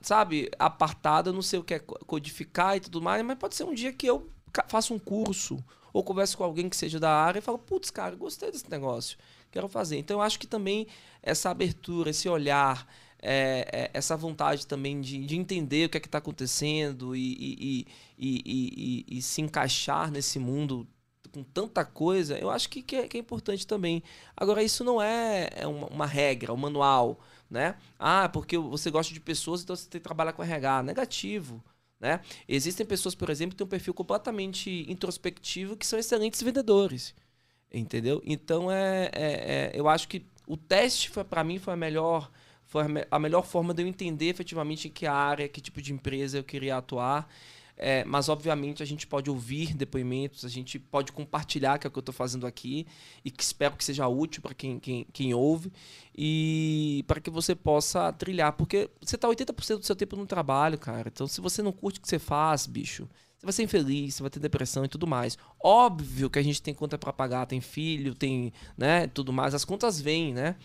[0.00, 3.74] sabe, apartada, não sei o que é codificar e tudo mais, mas pode ser um
[3.74, 4.30] dia que eu
[4.66, 5.62] faça um curso
[5.92, 9.18] ou converse com alguém que seja da área e falo, putz, cara, gostei desse negócio,
[9.50, 9.98] quero fazer.
[9.98, 10.86] Então eu acho que também
[11.22, 12.86] essa abertura, esse olhar,
[13.22, 17.34] é, é, essa vontade também de, de, entender o que é que está acontecendo e,
[17.78, 17.86] e,
[18.18, 20.86] e, e, se encaixar nesse mundo
[21.32, 24.02] com tanta coisa, eu acho que, que, é, que é importante também.
[24.36, 27.76] Agora, isso não é, é uma, uma, regra, um manual, né?
[27.98, 30.82] Ah, porque você gosta de pessoas, então você tem que trabalhar com RH.
[30.82, 31.62] Negativo.
[32.00, 32.20] Né?
[32.48, 37.14] Existem pessoas, por exemplo, que têm um perfil completamente introspectivo que são excelentes vendedores.
[37.72, 38.20] Entendeu?
[38.24, 42.30] Então, é, é, é eu acho que o teste, para mim, foi a melhor
[42.70, 46.38] foi a melhor forma de eu entender efetivamente em que área, que tipo de empresa
[46.38, 47.28] eu queria atuar.
[47.76, 51.90] É, mas, obviamente, a gente pode ouvir depoimentos, a gente pode compartilhar, que é o
[51.90, 52.86] que eu estou fazendo aqui,
[53.24, 55.72] e que espero que seja útil para quem, quem, quem ouve,
[56.14, 58.52] e para que você possa trilhar.
[58.52, 61.10] Porque você está 80% do seu tempo no trabalho, cara.
[61.12, 64.22] Então, se você não curte o que você faz, bicho, você vai ser infeliz, você
[64.22, 65.38] vai ter depressão e tudo mais.
[65.58, 69.54] Óbvio que a gente tem conta para pagar, tem filho, tem, né, tudo mais.
[69.54, 70.56] As contas vêm, né?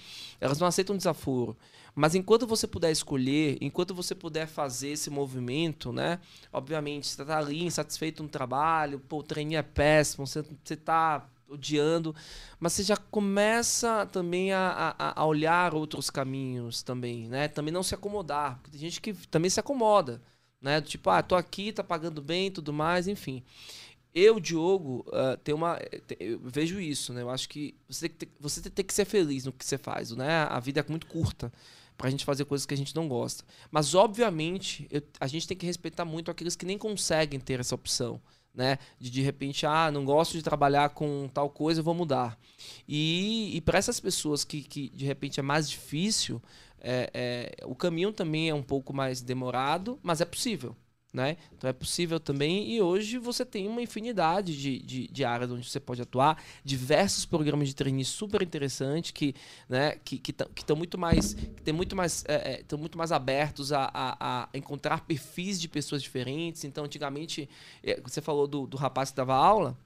[0.42, 1.58] Elas não aceitam desaforo.
[1.96, 6.20] Mas enquanto você puder escolher, enquanto você puder fazer esse movimento, né?
[6.52, 11.26] Obviamente, você tá ali insatisfeito no trabalho, pô, o treininho é péssimo, você, você tá
[11.48, 12.14] odiando,
[12.60, 17.48] mas você já começa também a, a, a, olhar outros caminhos também, né?
[17.48, 20.22] Também não se acomodar, porque tem gente que também se acomoda,
[20.62, 20.82] né?
[20.82, 23.42] Tipo, ah, tô aqui, tá pagando bem, tudo mais, enfim.
[24.14, 25.80] Eu, Diogo, uh, tem uma,
[26.20, 27.22] eu vejo isso, né?
[27.22, 30.12] Eu acho que você tem que, você tem que ser feliz no que você faz,
[30.12, 30.44] né?
[30.50, 31.52] A vida é muito curta
[31.98, 33.44] pra gente fazer coisas que a gente não gosta.
[33.72, 37.76] Mas, obviamente, eu, a gente tem que respeitar muito aqueles que nem conseguem ter essa
[37.76, 38.22] opção.
[38.54, 38.78] Né?
[38.98, 42.40] De de repente, ah, não gosto de trabalhar com tal coisa, vou mudar.
[42.88, 46.42] E, e para essas pessoas que, que de repente é mais difícil,
[46.80, 50.76] é, é, o caminho também é um pouco mais demorado, mas é possível.
[51.16, 51.38] Né?
[51.58, 55.66] Então é possível também, e hoje você tem uma infinidade de, de, de áreas onde
[55.66, 59.34] você pode atuar, diversos programas de treino super interessantes que
[59.70, 63.90] né, que estão muito mais que tem muito mais é, é, muito mais abertos a,
[63.94, 66.66] a, a, encontrar perfis de pessoas diferentes.
[66.66, 67.50] Então, antigamente,
[67.82, 69.78] é, você falou do, do rapaz que dava aula,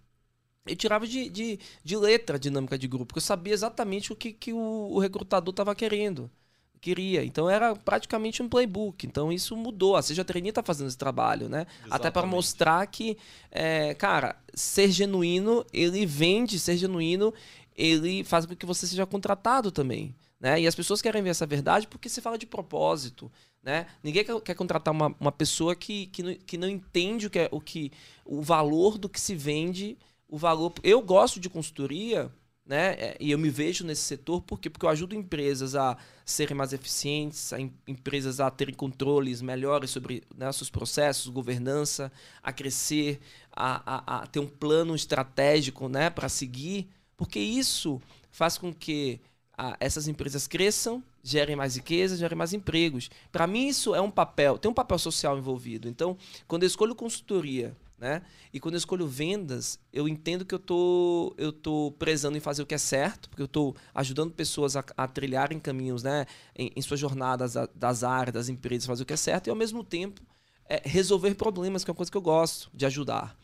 [0.65, 4.15] eu tirava de, de, de letra a dinâmica de grupo, porque eu sabia exatamente o
[4.15, 6.31] que, que o, o recrutador estava querendo
[6.79, 7.23] queria.
[7.23, 9.05] Então era praticamente um playbook.
[9.05, 9.95] Então isso mudou.
[9.95, 11.61] A Seja Trainee está fazendo esse trabalho, né?
[11.61, 11.93] Exatamente.
[11.93, 13.17] Até para mostrar que,
[13.51, 17.33] é, cara, ser genuíno, ele vende, ser genuíno,
[17.75, 20.15] ele faz com que você seja contratado também.
[20.39, 20.61] Né?
[20.61, 23.31] E as pessoas querem ver essa verdade porque se fala de propósito.
[23.61, 23.87] Né?
[24.01, 27.39] Ninguém quer, quer contratar uma, uma pessoa que, que, não, que não entende o que,
[27.39, 27.91] é, o que
[28.23, 30.73] o valor do que se vende, o valor.
[30.81, 32.31] Eu gosto de consultoria
[32.69, 32.91] né?
[32.99, 34.69] É, e eu me vejo nesse setor por quê?
[34.69, 39.89] porque eu ajudo empresas a serem mais eficientes, a em, empresas a terem controles melhores
[39.89, 42.11] sobre né, seus processos, governança,
[42.43, 43.19] a crescer,
[43.51, 49.19] a, a, a ter um plano estratégico né, para seguir, porque isso faz com que
[49.57, 53.09] a, essas empresas cresçam, gerem mais riqueza, gerem mais empregos.
[53.31, 55.89] Para mim, isso é um papel, tem um papel social envolvido.
[55.89, 56.15] Então,
[56.47, 58.21] quando eu escolho consultoria né?
[58.53, 62.63] E quando eu escolho vendas, eu entendo que eu tô, eu tô prezando em fazer
[62.63, 66.25] o que é certo, porque eu estou ajudando pessoas a, a trilharem caminhos né?
[66.55, 69.49] em, em suas jornadas a, das áreas, das empresas, fazer o que é certo, e
[69.49, 70.21] ao mesmo tempo
[70.69, 73.37] é, resolver problemas, que é uma coisa que eu gosto de ajudar.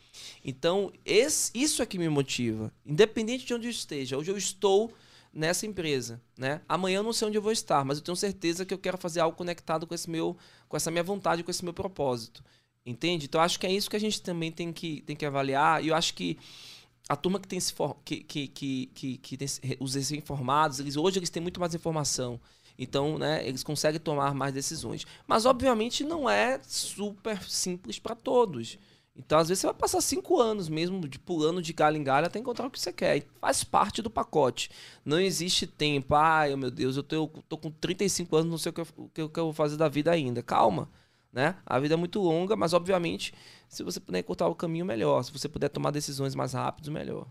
[0.44, 2.72] Então, esse, isso é que me motiva.
[2.84, 4.92] Independente de onde eu esteja, hoje eu estou
[5.32, 6.62] nessa empresa, né?
[6.66, 8.96] Amanhã eu não sei onde eu vou estar, mas eu tenho certeza que eu quero
[8.96, 10.34] fazer algo conectado com esse meu,
[10.66, 12.42] com essa minha vontade, com esse meu propósito.
[12.86, 13.26] Entende?
[13.26, 15.84] Então acho que é isso que a gente também tem que, tem que avaliar.
[15.84, 16.38] E eu acho que
[17.08, 19.48] a turma que tem se for, que, que, que, que, que tem,
[19.80, 22.40] os recém-formados, eles, hoje eles têm muito mais informação.
[22.78, 25.04] Então, né, eles conseguem tomar mais decisões.
[25.26, 28.78] Mas, obviamente, não é super simples para todos.
[29.16, 32.26] Então, às vezes, você vai passar cinco anos mesmo de pulando de galho em galho
[32.26, 33.16] até encontrar o que você quer.
[33.16, 34.70] E faz parte do pacote.
[35.04, 36.14] Não existe tempo.
[36.14, 38.86] Ai, meu Deus, eu tô, tô com 35 anos, não sei o que, eu,
[39.24, 40.42] o que eu vou fazer da vida ainda.
[40.42, 40.88] Calma.
[41.36, 41.54] Né?
[41.66, 43.34] A vida é muito longa, mas obviamente,
[43.68, 45.22] se você puder cortar o caminho, melhor.
[45.22, 47.28] Se você puder tomar decisões mais rápidas, melhor.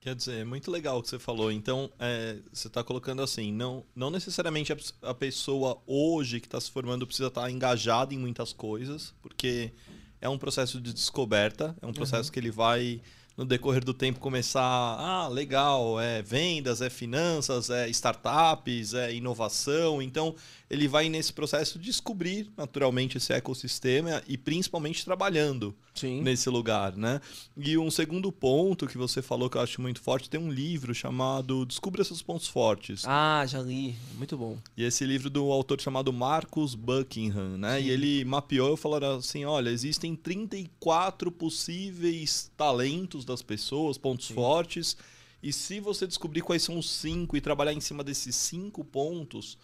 [0.00, 1.52] Quer dizer, é muito legal o que você falou.
[1.52, 6.60] Então, é, você está colocando assim, não, não necessariamente a, a pessoa hoje que está
[6.60, 9.72] se formando precisa estar tá engajada em muitas coisas, porque
[10.20, 12.32] é um processo de descoberta, é um processo uhum.
[12.32, 13.00] que ele vai
[13.38, 20.02] no decorrer do tempo começar, ah, legal, é vendas, é finanças, é startups, é inovação.
[20.02, 20.34] Então,
[20.68, 26.22] ele vai nesse processo descobrir naturalmente esse ecossistema e principalmente trabalhando Sim.
[26.22, 27.20] nesse lugar, né?
[27.56, 30.94] E um segundo ponto que você falou que eu acho muito forte, tem um livro
[30.94, 33.02] chamado Descubra seus pontos fortes.
[33.06, 34.56] Ah, já li, muito bom.
[34.76, 37.78] E esse livro do autor chamado Marcus Buckingham, né?
[37.78, 37.86] Sim.
[37.86, 44.34] E ele mapeou, falou assim, olha, existem 34 possíveis talentos das pessoas, pontos Sim.
[44.34, 44.96] fortes,
[45.42, 49.56] e se você descobrir quais são os cinco e trabalhar em cima desses cinco pontos,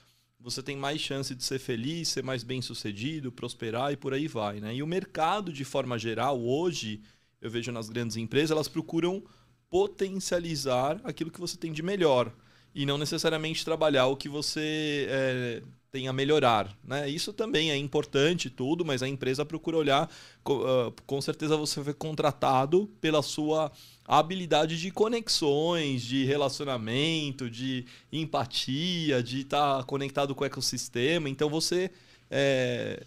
[0.45, 4.29] você tem mais chance de ser feliz, ser mais bem sucedido, prosperar e por aí
[4.29, 4.61] vai.
[4.61, 4.75] Né?
[4.75, 7.01] E o mercado, de forma geral, hoje,
[7.41, 9.25] eu vejo nas grandes empresas, elas procuram
[9.71, 12.31] potencializar aquilo que você tem de melhor
[12.75, 15.63] e não necessariamente trabalhar o que você é,
[15.95, 16.77] tem a melhorar.
[16.83, 17.09] Né?
[17.09, 20.11] Isso também é importante, tudo, mas a empresa procura olhar.
[20.45, 23.71] Uh, com certeza você foi contratado pela sua
[24.05, 31.29] habilidade de conexões, de relacionamento, de empatia, de estar tá conectado com o ecossistema.
[31.29, 31.93] Então você
[32.29, 33.07] é,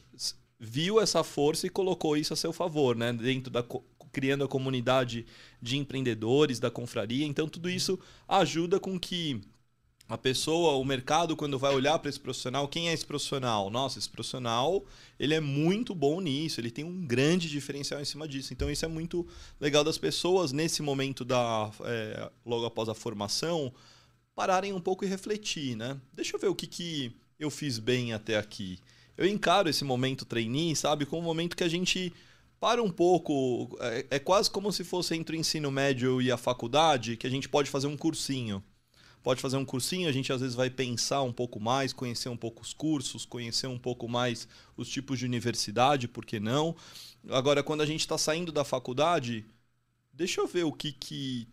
[0.58, 3.12] viu essa força e colocou isso a seu favor, né?
[3.12, 3.64] Dentro da
[4.14, 5.26] criando a comunidade
[5.62, 7.26] de empreendedores da confraria.
[7.26, 9.42] Então tudo isso ajuda com que
[10.10, 13.70] a pessoa, o mercado, quando vai olhar para esse profissional, quem é esse profissional?
[13.70, 14.86] Nossa, esse profissional,
[15.20, 18.54] ele é muito bom nisso, ele tem um grande diferencial em cima disso.
[18.54, 19.28] Então, isso é muito
[19.60, 23.74] legal das pessoas, nesse momento da é, logo após a formação,
[24.34, 26.00] pararem um pouco e refletir, né?
[26.14, 28.80] Deixa eu ver o que, que eu fiz bem até aqui.
[29.18, 32.14] Eu encaro esse momento trainee, sabe, como um momento que a gente
[32.62, 36.38] para um pouco, é, é quase como se fosse entre o ensino médio e a
[36.38, 38.64] faculdade, que a gente pode fazer um cursinho
[39.28, 42.38] pode fazer um cursinho, a gente às vezes vai pensar um pouco mais, conhecer um
[42.38, 46.74] pouco os cursos, conhecer um pouco mais os tipos de universidade, por que não?
[47.30, 49.44] Agora, quando a gente está saindo da faculdade,
[50.14, 51.46] deixa eu ver o que, que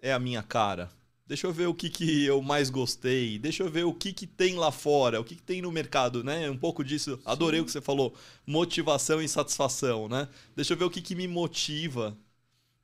[0.00, 0.88] é a minha cara.
[1.26, 3.40] Deixa eu ver o que, que eu mais gostei.
[3.40, 6.22] Deixa eu ver o que, que tem lá fora, o que, que tem no mercado,
[6.22, 6.48] né?
[6.48, 7.18] Um pouco disso.
[7.24, 7.62] Adorei Sim.
[7.62, 8.14] o que você falou.
[8.46, 10.28] Motivação e satisfação, né?
[10.54, 12.16] Deixa eu ver o que, que me motiva,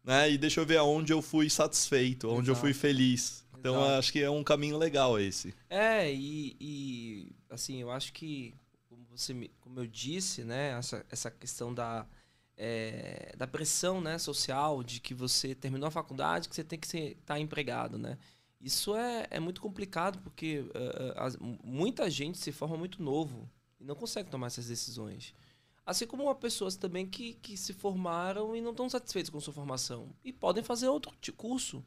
[0.02, 0.32] né?
[0.32, 2.50] E deixa eu ver aonde eu fui satisfeito, onde Exato.
[2.50, 3.45] eu fui feliz.
[3.58, 3.98] Então Exato.
[3.98, 5.54] acho que é um caminho legal esse.
[5.68, 8.54] É, e, e assim, eu acho que,
[8.88, 12.06] como, você, como eu disse, né, essa, essa questão da,
[12.56, 16.86] é, da pressão né, social de que você terminou a faculdade, que você tem que
[16.86, 18.18] estar tá empregado, né?
[18.60, 23.84] Isso é, é muito complicado porque uh, as, muita gente se forma muito novo e
[23.84, 25.34] não consegue tomar essas decisões.
[25.84, 30.08] Assim como pessoas também que, que se formaram e não estão satisfeitos com sua formação
[30.24, 31.84] e podem fazer outro curso.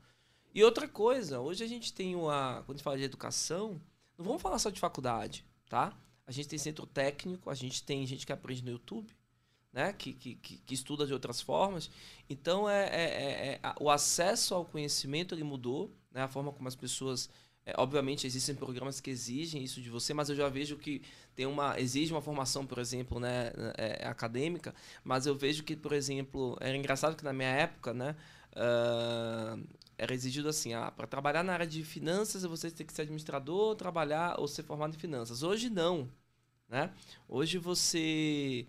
[0.53, 2.63] E outra coisa, hoje a gente tem uma.
[2.65, 3.79] Quando a gente fala de educação,
[4.17, 5.95] não vamos falar só de faculdade, tá?
[6.25, 9.13] A gente tem centro técnico, a gente tem gente que aprende no YouTube,
[9.71, 9.93] né?
[9.93, 11.89] Que, que, que, estuda de outras formas.
[12.27, 16.23] Então, é, é, é, é o acesso ao conhecimento ele mudou, né?
[16.23, 17.29] A forma como as pessoas.
[17.65, 21.03] É, obviamente, existem programas que exigem isso de você, mas eu já vejo que
[21.35, 25.93] tem uma exige uma formação, por exemplo, né, é, acadêmica, mas eu vejo que, por
[25.93, 28.15] exemplo, era engraçado que na minha época, né,
[28.55, 29.63] uh,
[29.99, 33.75] era exigido assim, ah, para trabalhar na área de finanças você tem que ser administrador,
[33.75, 35.43] trabalhar ou ser formado em finanças.
[35.43, 36.09] Hoje não,
[36.69, 36.93] né?
[37.27, 38.65] Hoje você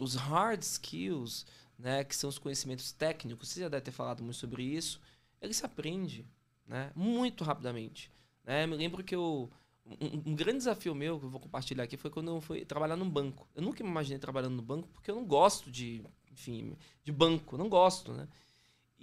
[0.00, 1.44] os hard skills,
[1.78, 4.98] né, que são os conhecimentos técnicos, você já deve ter falado muito sobre isso,
[5.42, 6.26] ele se aprende,
[6.66, 8.10] né, muito rapidamente,
[8.42, 8.66] né?
[8.66, 9.50] Me lembro que eu
[9.84, 12.96] um, um, grande desafio meu que eu vou compartilhar aqui foi quando eu fui trabalhar
[12.96, 13.48] num banco.
[13.54, 17.58] Eu nunca me imaginei trabalhando no banco porque eu não gosto de, enfim, de banco,
[17.58, 18.28] não gosto, né?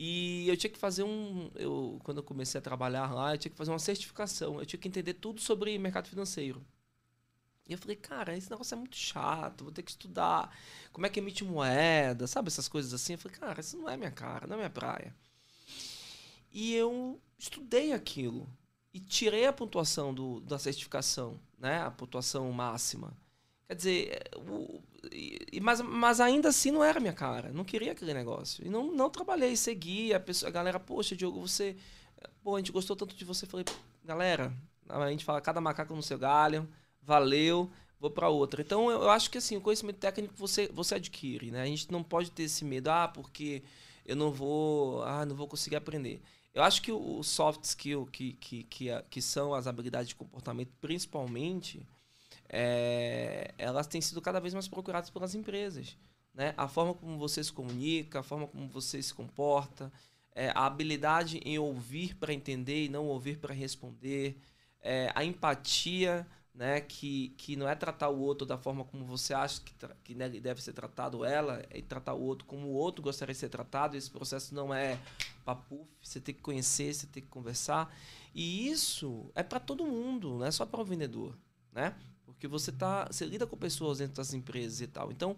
[0.01, 1.51] E eu tinha que fazer um.
[1.55, 4.57] Eu, quando eu comecei a trabalhar lá, eu tinha que fazer uma certificação.
[4.57, 6.65] Eu tinha que entender tudo sobre mercado financeiro.
[7.67, 10.57] E eu falei, cara, esse negócio é muito chato, vou ter que estudar
[10.93, 12.47] como é que emite moeda, sabe?
[12.47, 13.13] Essas coisas assim.
[13.13, 15.13] Eu falei, cara, isso não é minha cara, não é minha praia.
[16.49, 18.49] E eu estudei aquilo.
[18.93, 21.81] E tirei a pontuação do, da certificação, né?
[21.81, 23.13] A pontuação máxima.
[23.67, 24.81] Quer dizer, o,
[25.11, 27.51] e, mas, mas ainda assim não era minha cara.
[27.51, 28.65] Não queria aquele negócio.
[28.65, 30.13] E não, não trabalhei, segui.
[30.13, 31.75] A, pessoa, a galera, poxa, Diogo, você.
[32.43, 33.45] Pô, a gente gostou tanto de você.
[33.45, 33.65] Falei,
[34.03, 34.53] galera,
[34.87, 36.67] a gente fala cada macaco no seu galho.
[37.01, 38.61] Valeu, vou para outra.
[38.61, 41.61] Então eu, eu, acho que assim, o conhecimento técnico você, você adquire, né?
[41.61, 43.63] A gente não pode ter esse medo, ah, porque
[44.05, 45.03] eu não vou.
[45.03, 46.21] Ah, não vou conseguir aprender.
[46.53, 50.71] Eu acho que o, soft skill, que, que, que, que são as habilidades de comportamento,
[50.81, 51.85] principalmente
[52.49, 55.95] é, elas têm sido cada vez mais procuradas pelas empresas.
[56.33, 56.53] Né?
[56.57, 59.91] A forma como você se comunica, a forma como você se comporta,
[60.33, 64.39] é, a habilidade em ouvir para entender e não ouvir para responder,
[64.81, 66.81] é, a empatia, né?
[66.81, 69.73] que, que não é tratar o outro da forma como você acha que,
[70.03, 73.49] que deve ser tratado ela, é tratar o outro como o outro gostaria de ser
[73.49, 73.95] tratado.
[73.95, 74.99] Esse processo não é
[75.45, 77.95] papo, você tem que conhecer, você tem que conversar.
[78.33, 81.37] E isso é para todo mundo, não é só para o vendedor.
[81.71, 81.93] Né?
[82.39, 83.05] Porque você tá.
[83.11, 85.11] Você lida com pessoas dentro das empresas e tal.
[85.11, 85.35] Então,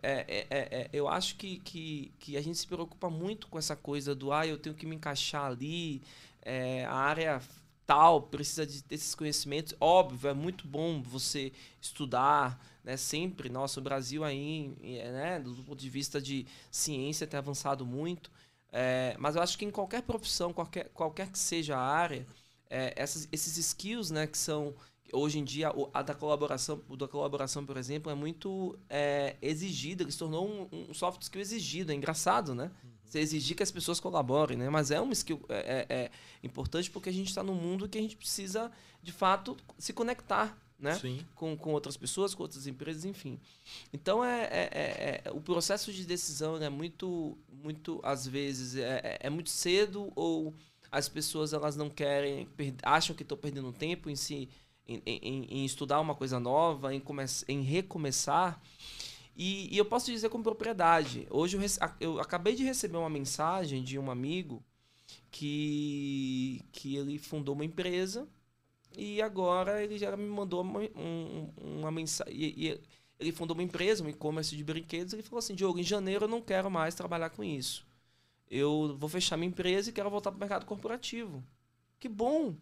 [0.00, 3.58] é, é, é, é, eu acho que, que, que a gente se preocupa muito com
[3.58, 6.00] essa coisa do ah, eu tenho que me encaixar ali,
[6.42, 7.42] é, a área
[7.84, 9.74] tal precisa de, desses conhecimentos.
[9.80, 12.96] Óbvio, é muito bom você estudar, né?
[12.96, 18.30] Sempre, nossa, o Brasil aí, né, do ponto de vista de ciência, tem avançado muito.
[18.70, 22.24] É, mas eu acho que em qualquer profissão, qualquer, qualquer que seja a área,
[22.70, 24.74] essas, esses skills, né, que são
[25.12, 30.02] Hoje em dia, a da colaboração, o da colaboração, por exemplo, é muito é, exigido.
[30.02, 31.92] Ele se tornou um, um, soft skill exigido.
[31.92, 32.70] É engraçado, né?
[32.82, 32.90] Uhum.
[33.04, 34.68] Você exigir que as pessoas colaborem, né?
[34.68, 36.10] Mas é uma skill é, é, é
[36.42, 38.70] importante porque a gente está num mundo que a gente precisa,
[39.02, 41.00] de fato, se conectar né?
[41.34, 43.40] Com, com outras pessoas, com outras empresas, enfim.
[43.92, 49.00] Então é, é, é, é o processo de decisão é muito, muito às vezes é,
[49.02, 50.54] é, é muito cedo ou
[50.90, 52.48] as pessoas elas não querem,
[52.82, 54.48] acham que estão perdendo tempo em si,
[54.88, 58.60] em, em, em, estudar uma coisa nova, em, come, em recomeçar.
[59.36, 61.26] E, e, eu posso dizer com propriedade.
[61.30, 61.62] Hoje eu,
[62.00, 64.64] eu acabei de receber uma mensagem de um amigo
[65.30, 68.26] que, que ele fundou uma empresa
[68.96, 72.34] e agora ele já me mandou uma, um, uma mensagem.
[72.34, 72.80] E,
[73.18, 75.12] ele fundou uma empresa, um e-commerce de brinquedos.
[75.12, 77.86] Ele falou assim: Diogo, em janeiro eu não quero mais trabalhar com isso.
[78.48, 81.42] Eu vou fechar minha empresa e quero voltar para o mercado corporativo.
[81.98, 82.54] Que bom!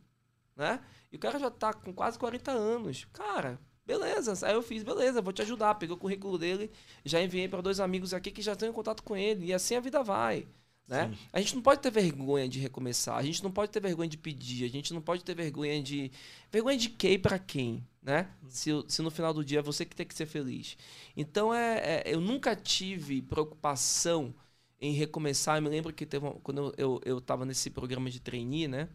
[0.57, 0.81] Né?
[1.13, 3.07] E o cara já está com quase 40 anos.
[3.13, 4.47] Cara, beleza.
[4.47, 5.75] Aí eu fiz, beleza, vou te ajudar.
[5.77, 6.71] Peguei o currículo dele,
[7.05, 9.47] já enviei para dois amigos aqui que já estão em contato com ele.
[9.47, 10.47] E assim a vida vai.
[10.87, 11.17] Né?
[11.33, 14.19] A gente não pode ter vergonha de recomeçar, a gente não pode ter vergonha de
[14.19, 16.13] pedir, a gente não pode ter vergonha de.
[16.53, 18.29] Vergonha de quem para quem, né?
[18.43, 18.47] Hum.
[18.51, 20.77] Se, se no final do dia é você que tem que ser feliz.
[21.17, 24.35] Então é, é eu nunca tive preocupação
[24.79, 25.57] em recomeçar.
[25.57, 28.69] Eu me lembro que teve uma, quando eu, eu, eu tava nesse programa de trainee,
[28.69, 28.91] né?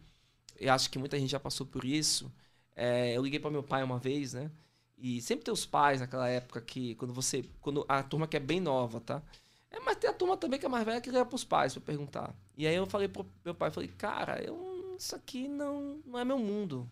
[0.60, 2.30] Eu acho que muita gente já passou por isso.
[2.76, 4.50] É, eu liguei para meu pai uma vez, né?
[4.98, 7.44] E sempre tem os pais naquela época que, quando você.
[7.60, 9.22] Quando a turma que é bem nova, tá?
[9.70, 11.82] É, mas tem a turma também que é mais velha que liga pros pais pra
[11.82, 12.34] perguntar.
[12.56, 16.24] E aí eu falei pro meu pai, falei, cara, eu, isso aqui não, não é
[16.24, 16.90] meu mundo,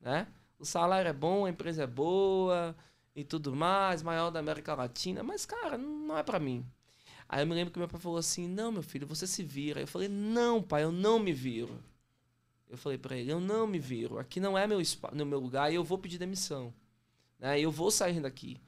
[0.00, 0.26] né?
[0.58, 2.74] O salário é bom, a empresa é boa
[3.14, 6.64] e tudo mais, maior da América Latina, mas, cara, não é para mim.
[7.28, 9.80] Aí eu me lembro que meu pai falou assim, não, meu filho, você se vira.
[9.80, 11.82] Eu falei, não, pai, eu não me viro.
[12.72, 14.18] Eu falei para ele, eu não me viro.
[14.18, 14.80] Aqui não é meu,
[15.12, 16.72] no meu lugar e eu vou pedir demissão.
[17.38, 17.60] Né?
[17.60, 18.58] Eu vou sair daqui.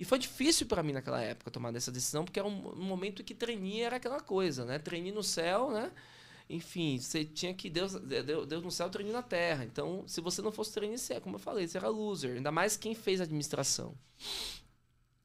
[0.00, 3.22] E foi difícil para mim naquela época tomar essa decisão, porque era um, um momento
[3.22, 4.80] que treininho era aquela coisa, né?
[4.80, 5.92] Treininho no céu, né?
[6.50, 9.64] Enfim, você tinha que Deus, Deus, Deus no céu, treininho na terra.
[9.64, 12.34] Então, se você não fosse treininho, você, como eu falei, você era loser.
[12.34, 13.94] Ainda mais quem fez administração.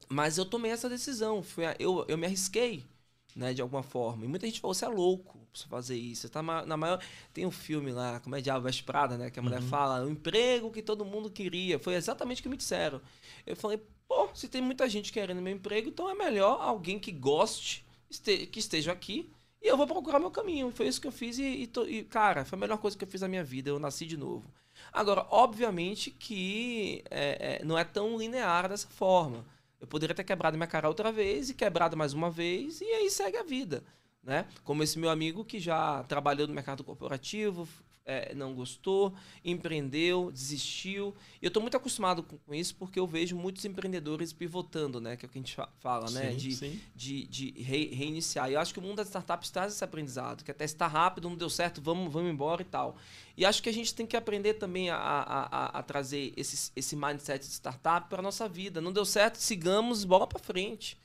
[0.08, 2.86] Mas eu tomei essa decisão, fui, eu, eu me arrisquei,
[3.34, 4.24] né, de alguma forma.
[4.24, 6.22] E muita gente falou, você é louco pra fazer isso.
[6.22, 7.02] Você tá na maior.
[7.32, 9.30] Tem um filme lá, como é Diabo Veste Prada, né?
[9.30, 9.68] Que a mulher uhum.
[9.68, 11.78] fala, o emprego que todo mundo queria.
[11.78, 13.00] Foi exatamente o que me disseram.
[13.46, 17.12] Eu falei, Pô, se tem muita gente querendo meu emprego, então é melhor alguém que
[17.12, 20.72] goste, este, que esteja aqui, e eu vou procurar meu caminho.
[20.72, 23.08] Foi isso que eu fiz e, e, e, cara, foi a melhor coisa que eu
[23.08, 23.68] fiz na minha vida.
[23.68, 24.50] Eu nasci de novo.
[24.90, 29.44] Agora, obviamente que é, é, não é tão linear dessa forma.
[29.80, 33.10] Eu poderia ter quebrado minha cara outra vez e quebrado mais uma vez, e aí
[33.10, 33.82] segue a vida.
[34.22, 34.46] Né?
[34.64, 37.68] Como esse meu amigo que já trabalhou no mercado corporativo,
[38.08, 39.12] é, não gostou,
[39.44, 41.14] empreendeu, desistiu.
[41.42, 45.14] E eu estou muito acostumado com, com, isso porque eu vejo muitos empreendedores pivotando, né?
[45.14, 46.32] Que é o que a gente fala, né?
[46.32, 46.80] De, sim.
[46.96, 48.50] de, de re, reiniciar.
[48.50, 51.28] E eu acho que o mundo das startups traz esse aprendizado, que é testar rápido,
[51.28, 52.96] não deu certo, vamos, vamos embora e tal.
[53.36, 56.72] E acho que a gente tem que aprender também a, a, a, a trazer esse,
[56.74, 58.80] esse mindset de startup para a nossa vida.
[58.80, 60.96] Não deu certo, sigamos, bola para frente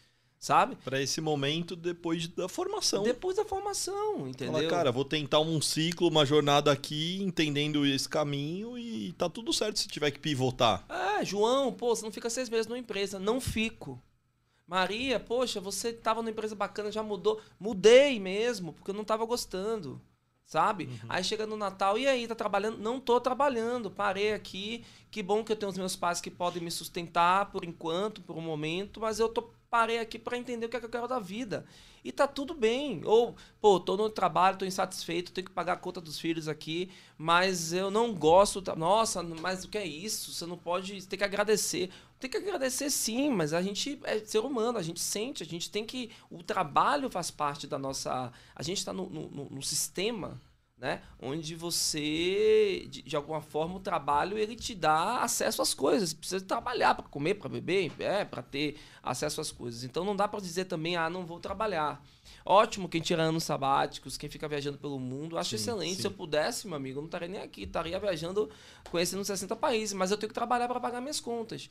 [0.43, 0.75] sabe?
[0.83, 3.01] Para esse momento depois da formação.
[3.01, 4.55] Depois da formação, entendeu?
[4.55, 9.53] Fala, cara, vou tentar um ciclo, uma jornada aqui, entendendo esse caminho e tá tudo
[9.53, 10.85] certo se tiver que pivotar.
[10.89, 13.17] É, João, pô, você não fica seis meses numa empresa.
[13.17, 13.97] Não fico.
[14.67, 17.39] Maria, poxa, você tava numa empresa bacana, já mudou.
[17.57, 20.01] Mudei mesmo, porque eu não tava gostando.
[20.45, 20.87] Sabe?
[20.87, 21.07] Uhum.
[21.07, 22.77] Aí chega no Natal, e aí, tá trabalhando?
[22.79, 24.83] Não tô trabalhando, parei aqui.
[25.09, 28.35] Que bom que eu tenho os meus pais que podem me sustentar por enquanto, por
[28.35, 31.07] um momento, mas eu tô parei aqui para entender o que é que eu quero
[31.07, 31.65] da vida.
[32.03, 33.01] E tá tudo bem.
[33.05, 36.91] Ou, pô, tô no trabalho, tô insatisfeito, tenho que pagar a conta dos filhos aqui,
[37.17, 38.61] mas eu não gosto.
[38.75, 40.31] Nossa, mas o que é isso?
[40.31, 41.07] Você não pode.
[41.07, 41.89] Tem que agradecer.
[42.19, 45.71] Tem que agradecer sim, mas a gente é ser humano, a gente sente, a gente
[45.71, 46.11] tem que.
[46.29, 48.31] O trabalho faz parte da nossa.
[48.55, 50.39] A gente está no, no, no sistema
[50.83, 51.01] né?
[51.17, 56.09] Onde você, de, de, alguma forma, o trabalho ele te dá acesso às coisas.
[56.09, 59.85] Você precisa trabalhar para comer, para beber, é, para ter acesso às coisas.
[59.85, 62.05] Então não dá para dizer também, ah, não vou trabalhar.
[62.45, 65.95] Ótimo quem tira anos sabáticos, quem fica viajando pelo mundo, acho sim, excelente.
[65.95, 66.01] Sim.
[66.01, 68.49] Se eu pudesse, meu amigo, eu não estaria nem aqui, estaria viajando,
[68.91, 71.69] conhecendo 60 países, mas eu tenho que trabalhar para pagar minhas contas.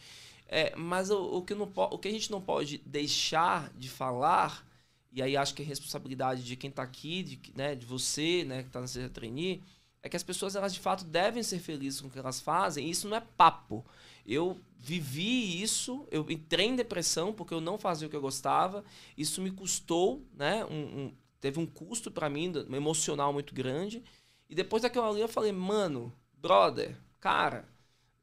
[0.48, 4.66] É, mas o, o, que não, o que a gente não pode deixar de falar
[5.12, 8.62] e aí acho que é responsabilidade de quem está aqui, de, né, de você, né,
[8.62, 9.62] que está Seja Trainee,
[10.02, 12.86] é que as pessoas, elas de fato devem ser felizes com o que elas fazem,
[12.86, 13.84] e isso não é papo.
[14.26, 18.84] Eu vivi isso, eu entrei em depressão porque eu não fazia o que eu gostava,
[19.16, 24.02] isso me custou, né, um, um teve um custo para mim, um emocional muito grande,
[24.48, 27.68] e depois daquilo ali eu falei, mano, brother, cara,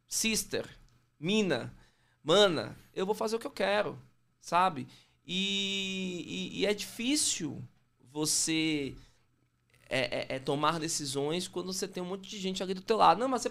[0.07, 0.65] sister,
[1.19, 1.73] mina,
[2.23, 3.99] mana, eu vou fazer o que eu quero,
[4.39, 4.87] sabe?
[5.31, 7.63] E, e, e é difícil
[8.11, 8.95] você
[9.87, 12.97] é, é, é, tomar decisões quando você tem um monte de gente ali do teu
[12.97, 13.19] lado.
[13.19, 13.49] Não, mas você.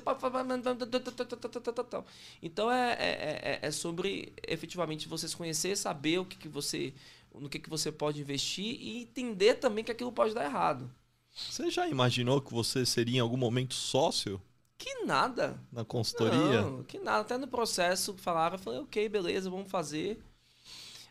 [2.43, 6.93] Então é, é, é, sobre efetivamente você se conhecer, saber o que, que você
[7.33, 10.91] no que, que você pode investir e entender também que aquilo pode dar errado.
[11.33, 14.43] Você já imaginou que você seria em algum momento sócio?
[14.77, 15.63] Que nada.
[15.71, 16.63] Na consultoria?
[16.63, 17.21] Não, que nada.
[17.21, 20.21] Até no processo falaram, eu falei, ok, beleza, vamos fazer.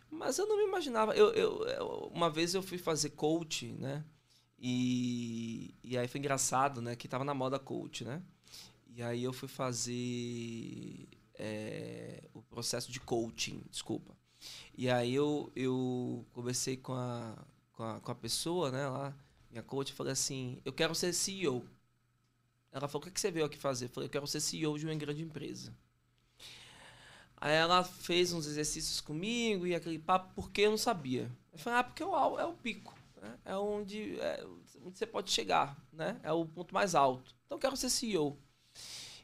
[0.10, 1.16] Mas eu não me imaginava.
[1.16, 4.03] Eu, eu, uma vez eu fui fazer coach, né?
[4.60, 6.95] E, e aí foi engraçado, né?
[6.95, 8.22] Que tava na moda coach, né?
[8.95, 14.16] E aí eu fui fazer é, o processo de coaching, desculpa.
[14.76, 17.38] E aí eu, eu conversei com a,
[17.74, 19.16] com a, com a pessoa, né, lá,
[19.49, 21.66] minha coach, falei assim, eu quero ser CEO.
[22.72, 23.86] Ela falou, o que, que você veio aqui fazer?
[23.86, 25.74] Eu falei, eu quero ser CEO de uma grande empresa.
[27.40, 31.32] Aí ela fez uns exercícios comigo e aquele papo, porque eu não sabia.
[31.54, 32.98] Eu falei, ah, porque o, é o pico.
[33.22, 33.38] Né?
[33.46, 34.44] É, onde, é
[34.84, 36.20] onde você pode chegar, né?
[36.24, 37.36] É o ponto mais alto.
[37.46, 38.38] Então eu quero ser CEO.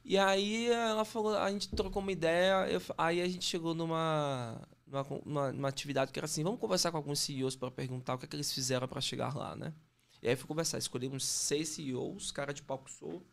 [0.05, 4.61] E aí ela falou, a gente trocou uma ideia, eu, aí a gente chegou numa,
[4.85, 8.17] numa, numa, numa, atividade que era assim, vamos conversar com alguns CEOs para perguntar o
[8.17, 9.73] que, é que eles fizeram para chegar lá, né?
[10.21, 13.23] E aí fui conversar, escolhi uns seis CEOs, cara de palco sou.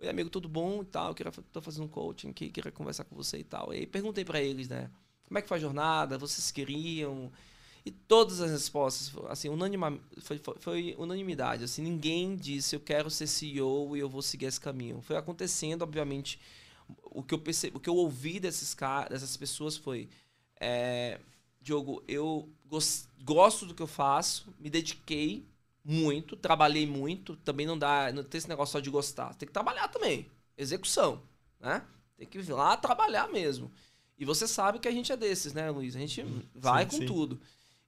[0.00, 1.14] Oi, amigo, tudo bom e tal?
[1.14, 3.74] Queria, tô fazendo um coaching aqui, queria conversar com você e tal.
[3.74, 4.90] E perguntei para eles, né?
[5.26, 6.16] Como é que foi a jornada?
[6.16, 7.30] Vocês queriam?
[7.84, 11.64] E todas as respostas, assim, unanima, foi, foi, foi, unanimidade.
[11.64, 15.02] Assim, ninguém disse eu quero ser CEO e eu vou seguir esse caminho.
[15.02, 16.40] Foi acontecendo, obviamente.
[17.04, 20.08] O que eu percebi, o que eu ouvi desses caras, dessas pessoas foi
[20.58, 21.20] é,
[21.60, 22.48] Diogo, eu
[23.22, 25.44] gosto do que eu faço, me dediquei
[25.90, 27.36] muito, trabalhei muito.
[27.36, 29.34] Também não dá, não tem esse negócio só de gostar.
[29.34, 30.26] Tem que trabalhar também.
[30.56, 31.22] Execução,
[31.58, 31.82] né?
[32.16, 33.72] Tem que ir lá trabalhar mesmo.
[34.16, 35.96] E você sabe que a gente é desses, né, Luiz?
[35.96, 36.24] A gente
[36.54, 37.06] vai sim, com sim.
[37.06, 37.40] tudo.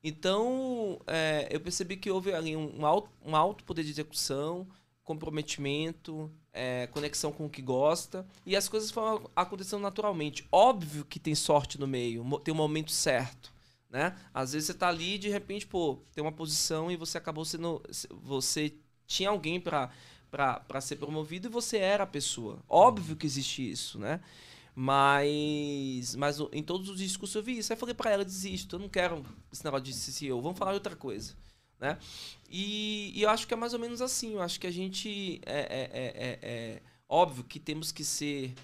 [0.03, 4.67] Então, é, eu percebi que houve ali um, um, alto, um alto poder de execução,
[5.05, 8.27] comprometimento, é, conexão com o que gosta.
[8.45, 10.45] E as coisas foram acontecendo naturalmente.
[10.51, 13.52] Óbvio que tem sorte no meio, tem um momento certo.
[13.93, 14.17] Né?
[14.33, 17.45] Às vezes você tá ali e de repente, pô, tem uma posição e você acabou
[17.45, 17.83] sendo.
[18.23, 18.75] Você
[19.07, 19.91] tinha alguém para
[20.31, 22.65] para ser promovido e você era a pessoa.
[22.67, 24.19] Óbvio que existe isso, né?
[24.75, 27.71] Mas, mas em todos os discursos eu vi isso.
[27.71, 29.23] Aí eu falei para ela, desisto, eu não quero
[29.53, 31.35] esse negócio de CEO, vamos falar de outra coisa.
[31.79, 31.99] Né?
[32.49, 34.33] E, e, eu acho que é mais ou menos assim.
[34.33, 35.39] Eu acho que a gente.
[35.45, 38.55] É, é, é, é óbvio que temos que ser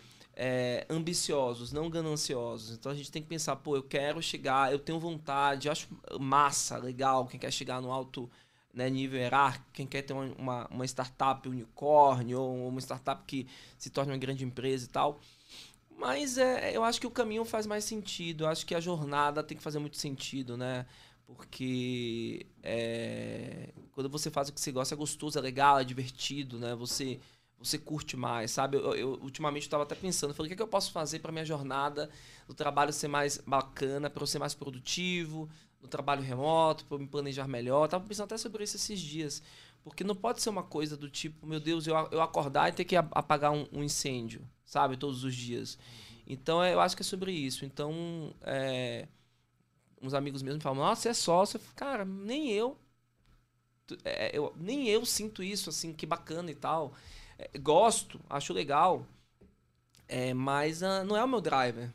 [0.41, 2.71] é, ambiciosos, não gananciosos.
[2.71, 5.89] Então a gente tem que pensar, pô, eu quero chegar, eu tenho vontade, eu acho
[6.21, 8.31] massa, legal, quem quer chegar no alto
[8.73, 13.49] né, nível hierárquico, quem quer ter uma, uma, uma startup unicórnio ou uma startup que
[13.77, 15.21] se torne uma grande empresa e tal.
[15.99, 18.45] Mas é, eu acho que o caminho faz mais sentido.
[18.45, 20.87] Eu acho que a jornada tem que fazer muito sentido, né?
[21.27, 26.59] Porque é, quando você faz o que você gosta, é gostoso, é legal, é divertido,
[26.61, 26.77] né?
[26.77, 27.19] Você,
[27.59, 28.77] você curte mais, sabe?
[28.77, 31.33] Eu, eu ultimamente estava até pensando, falei, o que, é que eu posso fazer para
[31.33, 32.09] minha jornada
[32.47, 35.49] do trabalho ser mais bacana, para eu ser mais produtivo,
[35.81, 37.85] no trabalho remoto, para eu me planejar melhor.
[37.85, 39.43] Eu tava pensando até sobre isso esses dias.
[39.83, 42.85] Porque não pode ser uma coisa do tipo, meu Deus, eu, eu acordar e ter
[42.85, 44.97] que apagar um, um incêndio, sabe?
[44.97, 45.79] Todos os dias.
[46.27, 47.65] Então, é, eu acho que é sobre isso.
[47.65, 49.09] Então, é,
[50.03, 51.61] uns amigos mesmo falam, nossa, você é sócio.
[51.75, 52.77] Cara, nem eu,
[54.05, 54.53] é, eu.
[54.57, 56.93] Nem eu sinto isso, assim, que bacana e tal.
[57.39, 59.07] É, gosto, acho legal.
[60.09, 61.91] É, mas uh, não é o meu driver.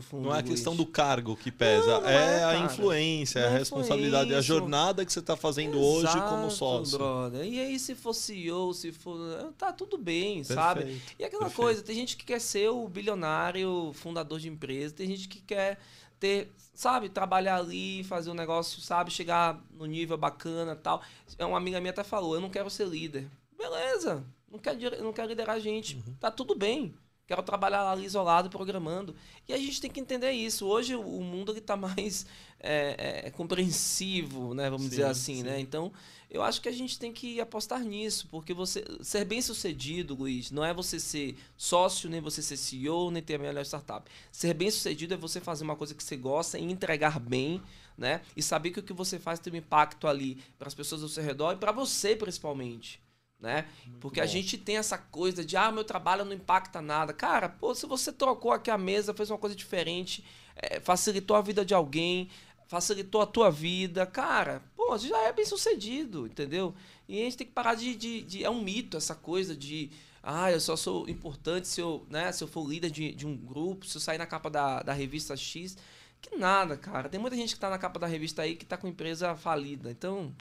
[0.00, 3.40] Fundo, não é a questão do cargo que pesa, não, não é, é a influência,
[3.40, 6.96] é a responsabilidade, é a jornada que você está fazendo Exato, hoje como sócio.
[6.96, 7.44] Brother.
[7.44, 9.18] E aí, se for CEO, se for.
[9.58, 11.02] Tá tudo bem, perfeito, sabe?
[11.18, 11.56] E aquela perfeito.
[11.56, 15.76] coisa, tem gente que quer ser o bilionário, fundador de empresa, tem gente que quer
[16.20, 21.02] ter, sabe, trabalhar ali, fazer um negócio, sabe, chegar no nível bacana tal.
[21.40, 23.28] Uma amiga minha até falou: eu não quero ser líder.
[23.58, 25.96] Beleza, não quero, não quero liderar a gente.
[25.96, 26.14] Uhum.
[26.18, 26.94] Tá tudo bem.
[27.30, 29.14] Quero trabalhar ali isolado, programando.
[29.48, 30.66] E a gente tem que entender isso.
[30.66, 32.26] Hoje o mundo está mais
[32.58, 34.68] é, é, compreensivo, né?
[34.68, 35.42] Vamos sim, dizer assim, sim.
[35.44, 35.60] né?
[35.60, 35.92] Então,
[36.28, 40.50] eu acho que a gente tem que apostar nisso, porque você ser bem sucedido, Luiz,
[40.50, 44.10] não é você ser sócio, nem você ser CEO, nem ter a melhor startup.
[44.32, 47.62] Ser bem sucedido é você fazer uma coisa que você gosta e entregar bem,
[47.96, 48.22] né?
[48.36, 51.08] E saber que o que você faz tem um impacto ali para as pessoas ao
[51.08, 53.00] seu redor e para você principalmente
[53.40, 53.66] né?
[53.86, 54.24] Muito Porque bom.
[54.24, 57.12] a gente tem essa coisa de, ah, meu trabalho não impacta nada.
[57.12, 60.24] Cara, pô, se você trocou aqui a mesa, fez uma coisa diferente,
[60.54, 62.28] é, facilitou a vida de alguém,
[62.68, 66.74] facilitou a tua vida, cara, pô, já é bem sucedido, entendeu?
[67.08, 67.96] E a gente tem que parar de.
[67.96, 69.90] de, de é um mito essa coisa de.
[70.22, 73.36] ah, eu só sou importante se eu, né, se eu for líder de, de um
[73.36, 75.76] grupo, se eu sair na capa da, da revista X.
[76.20, 77.08] Que nada, cara.
[77.08, 79.90] Tem muita gente que tá na capa da revista aí que tá com empresa falida.
[79.90, 80.32] Então,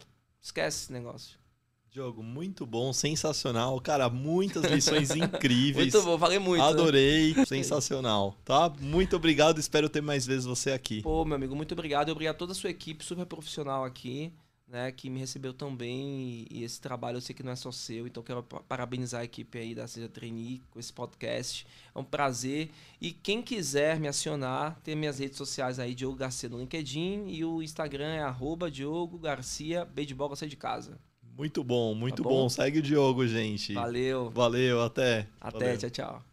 [0.42, 1.40] esquece esse negócio.
[1.92, 3.80] Diogo, muito bom, sensacional.
[3.82, 5.92] Cara, muitas lições incríveis.
[5.94, 6.62] Muito bom, falei muito.
[6.62, 6.68] né?
[6.70, 8.72] Adorei, sensacional, tá?
[8.80, 11.02] Muito obrigado, espero ter mais vezes você aqui.
[11.02, 12.10] Pô, meu amigo, muito obrigado.
[12.10, 14.32] Obrigado a toda a sua equipe super profissional aqui,
[14.68, 14.92] né?
[14.92, 16.46] Que me recebeu tão bem.
[16.52, 18.06] E, esse trabalho eu sei que não é só seu.
[18.06, 21.66] Então quero pa- parabenizar a equipe aí da Seja Trainee com esse podcast.
[21.96, 22.70] É um prazer.
[23.02, 27.30] E quem quiser me acionar, tem minhas redes sociais aí, Diogo Garcia no LinkedIn.
[27.30, 31.00] E o Instagram é arroba Diogo Garcia, B de bola, sai de casa.
[31.38, 32.44] Muito bom, muito Tá bom.
[32.44, 32.50] bom?
[32.50, 33.74] Segue o Diogo, gente.
[33.74, 34.30] Valeu.
[34.30, 35.28] Valeu, até.
[35.40, 35.78] Até, Valeu.
[35.78, 36.29] tchau, tchau.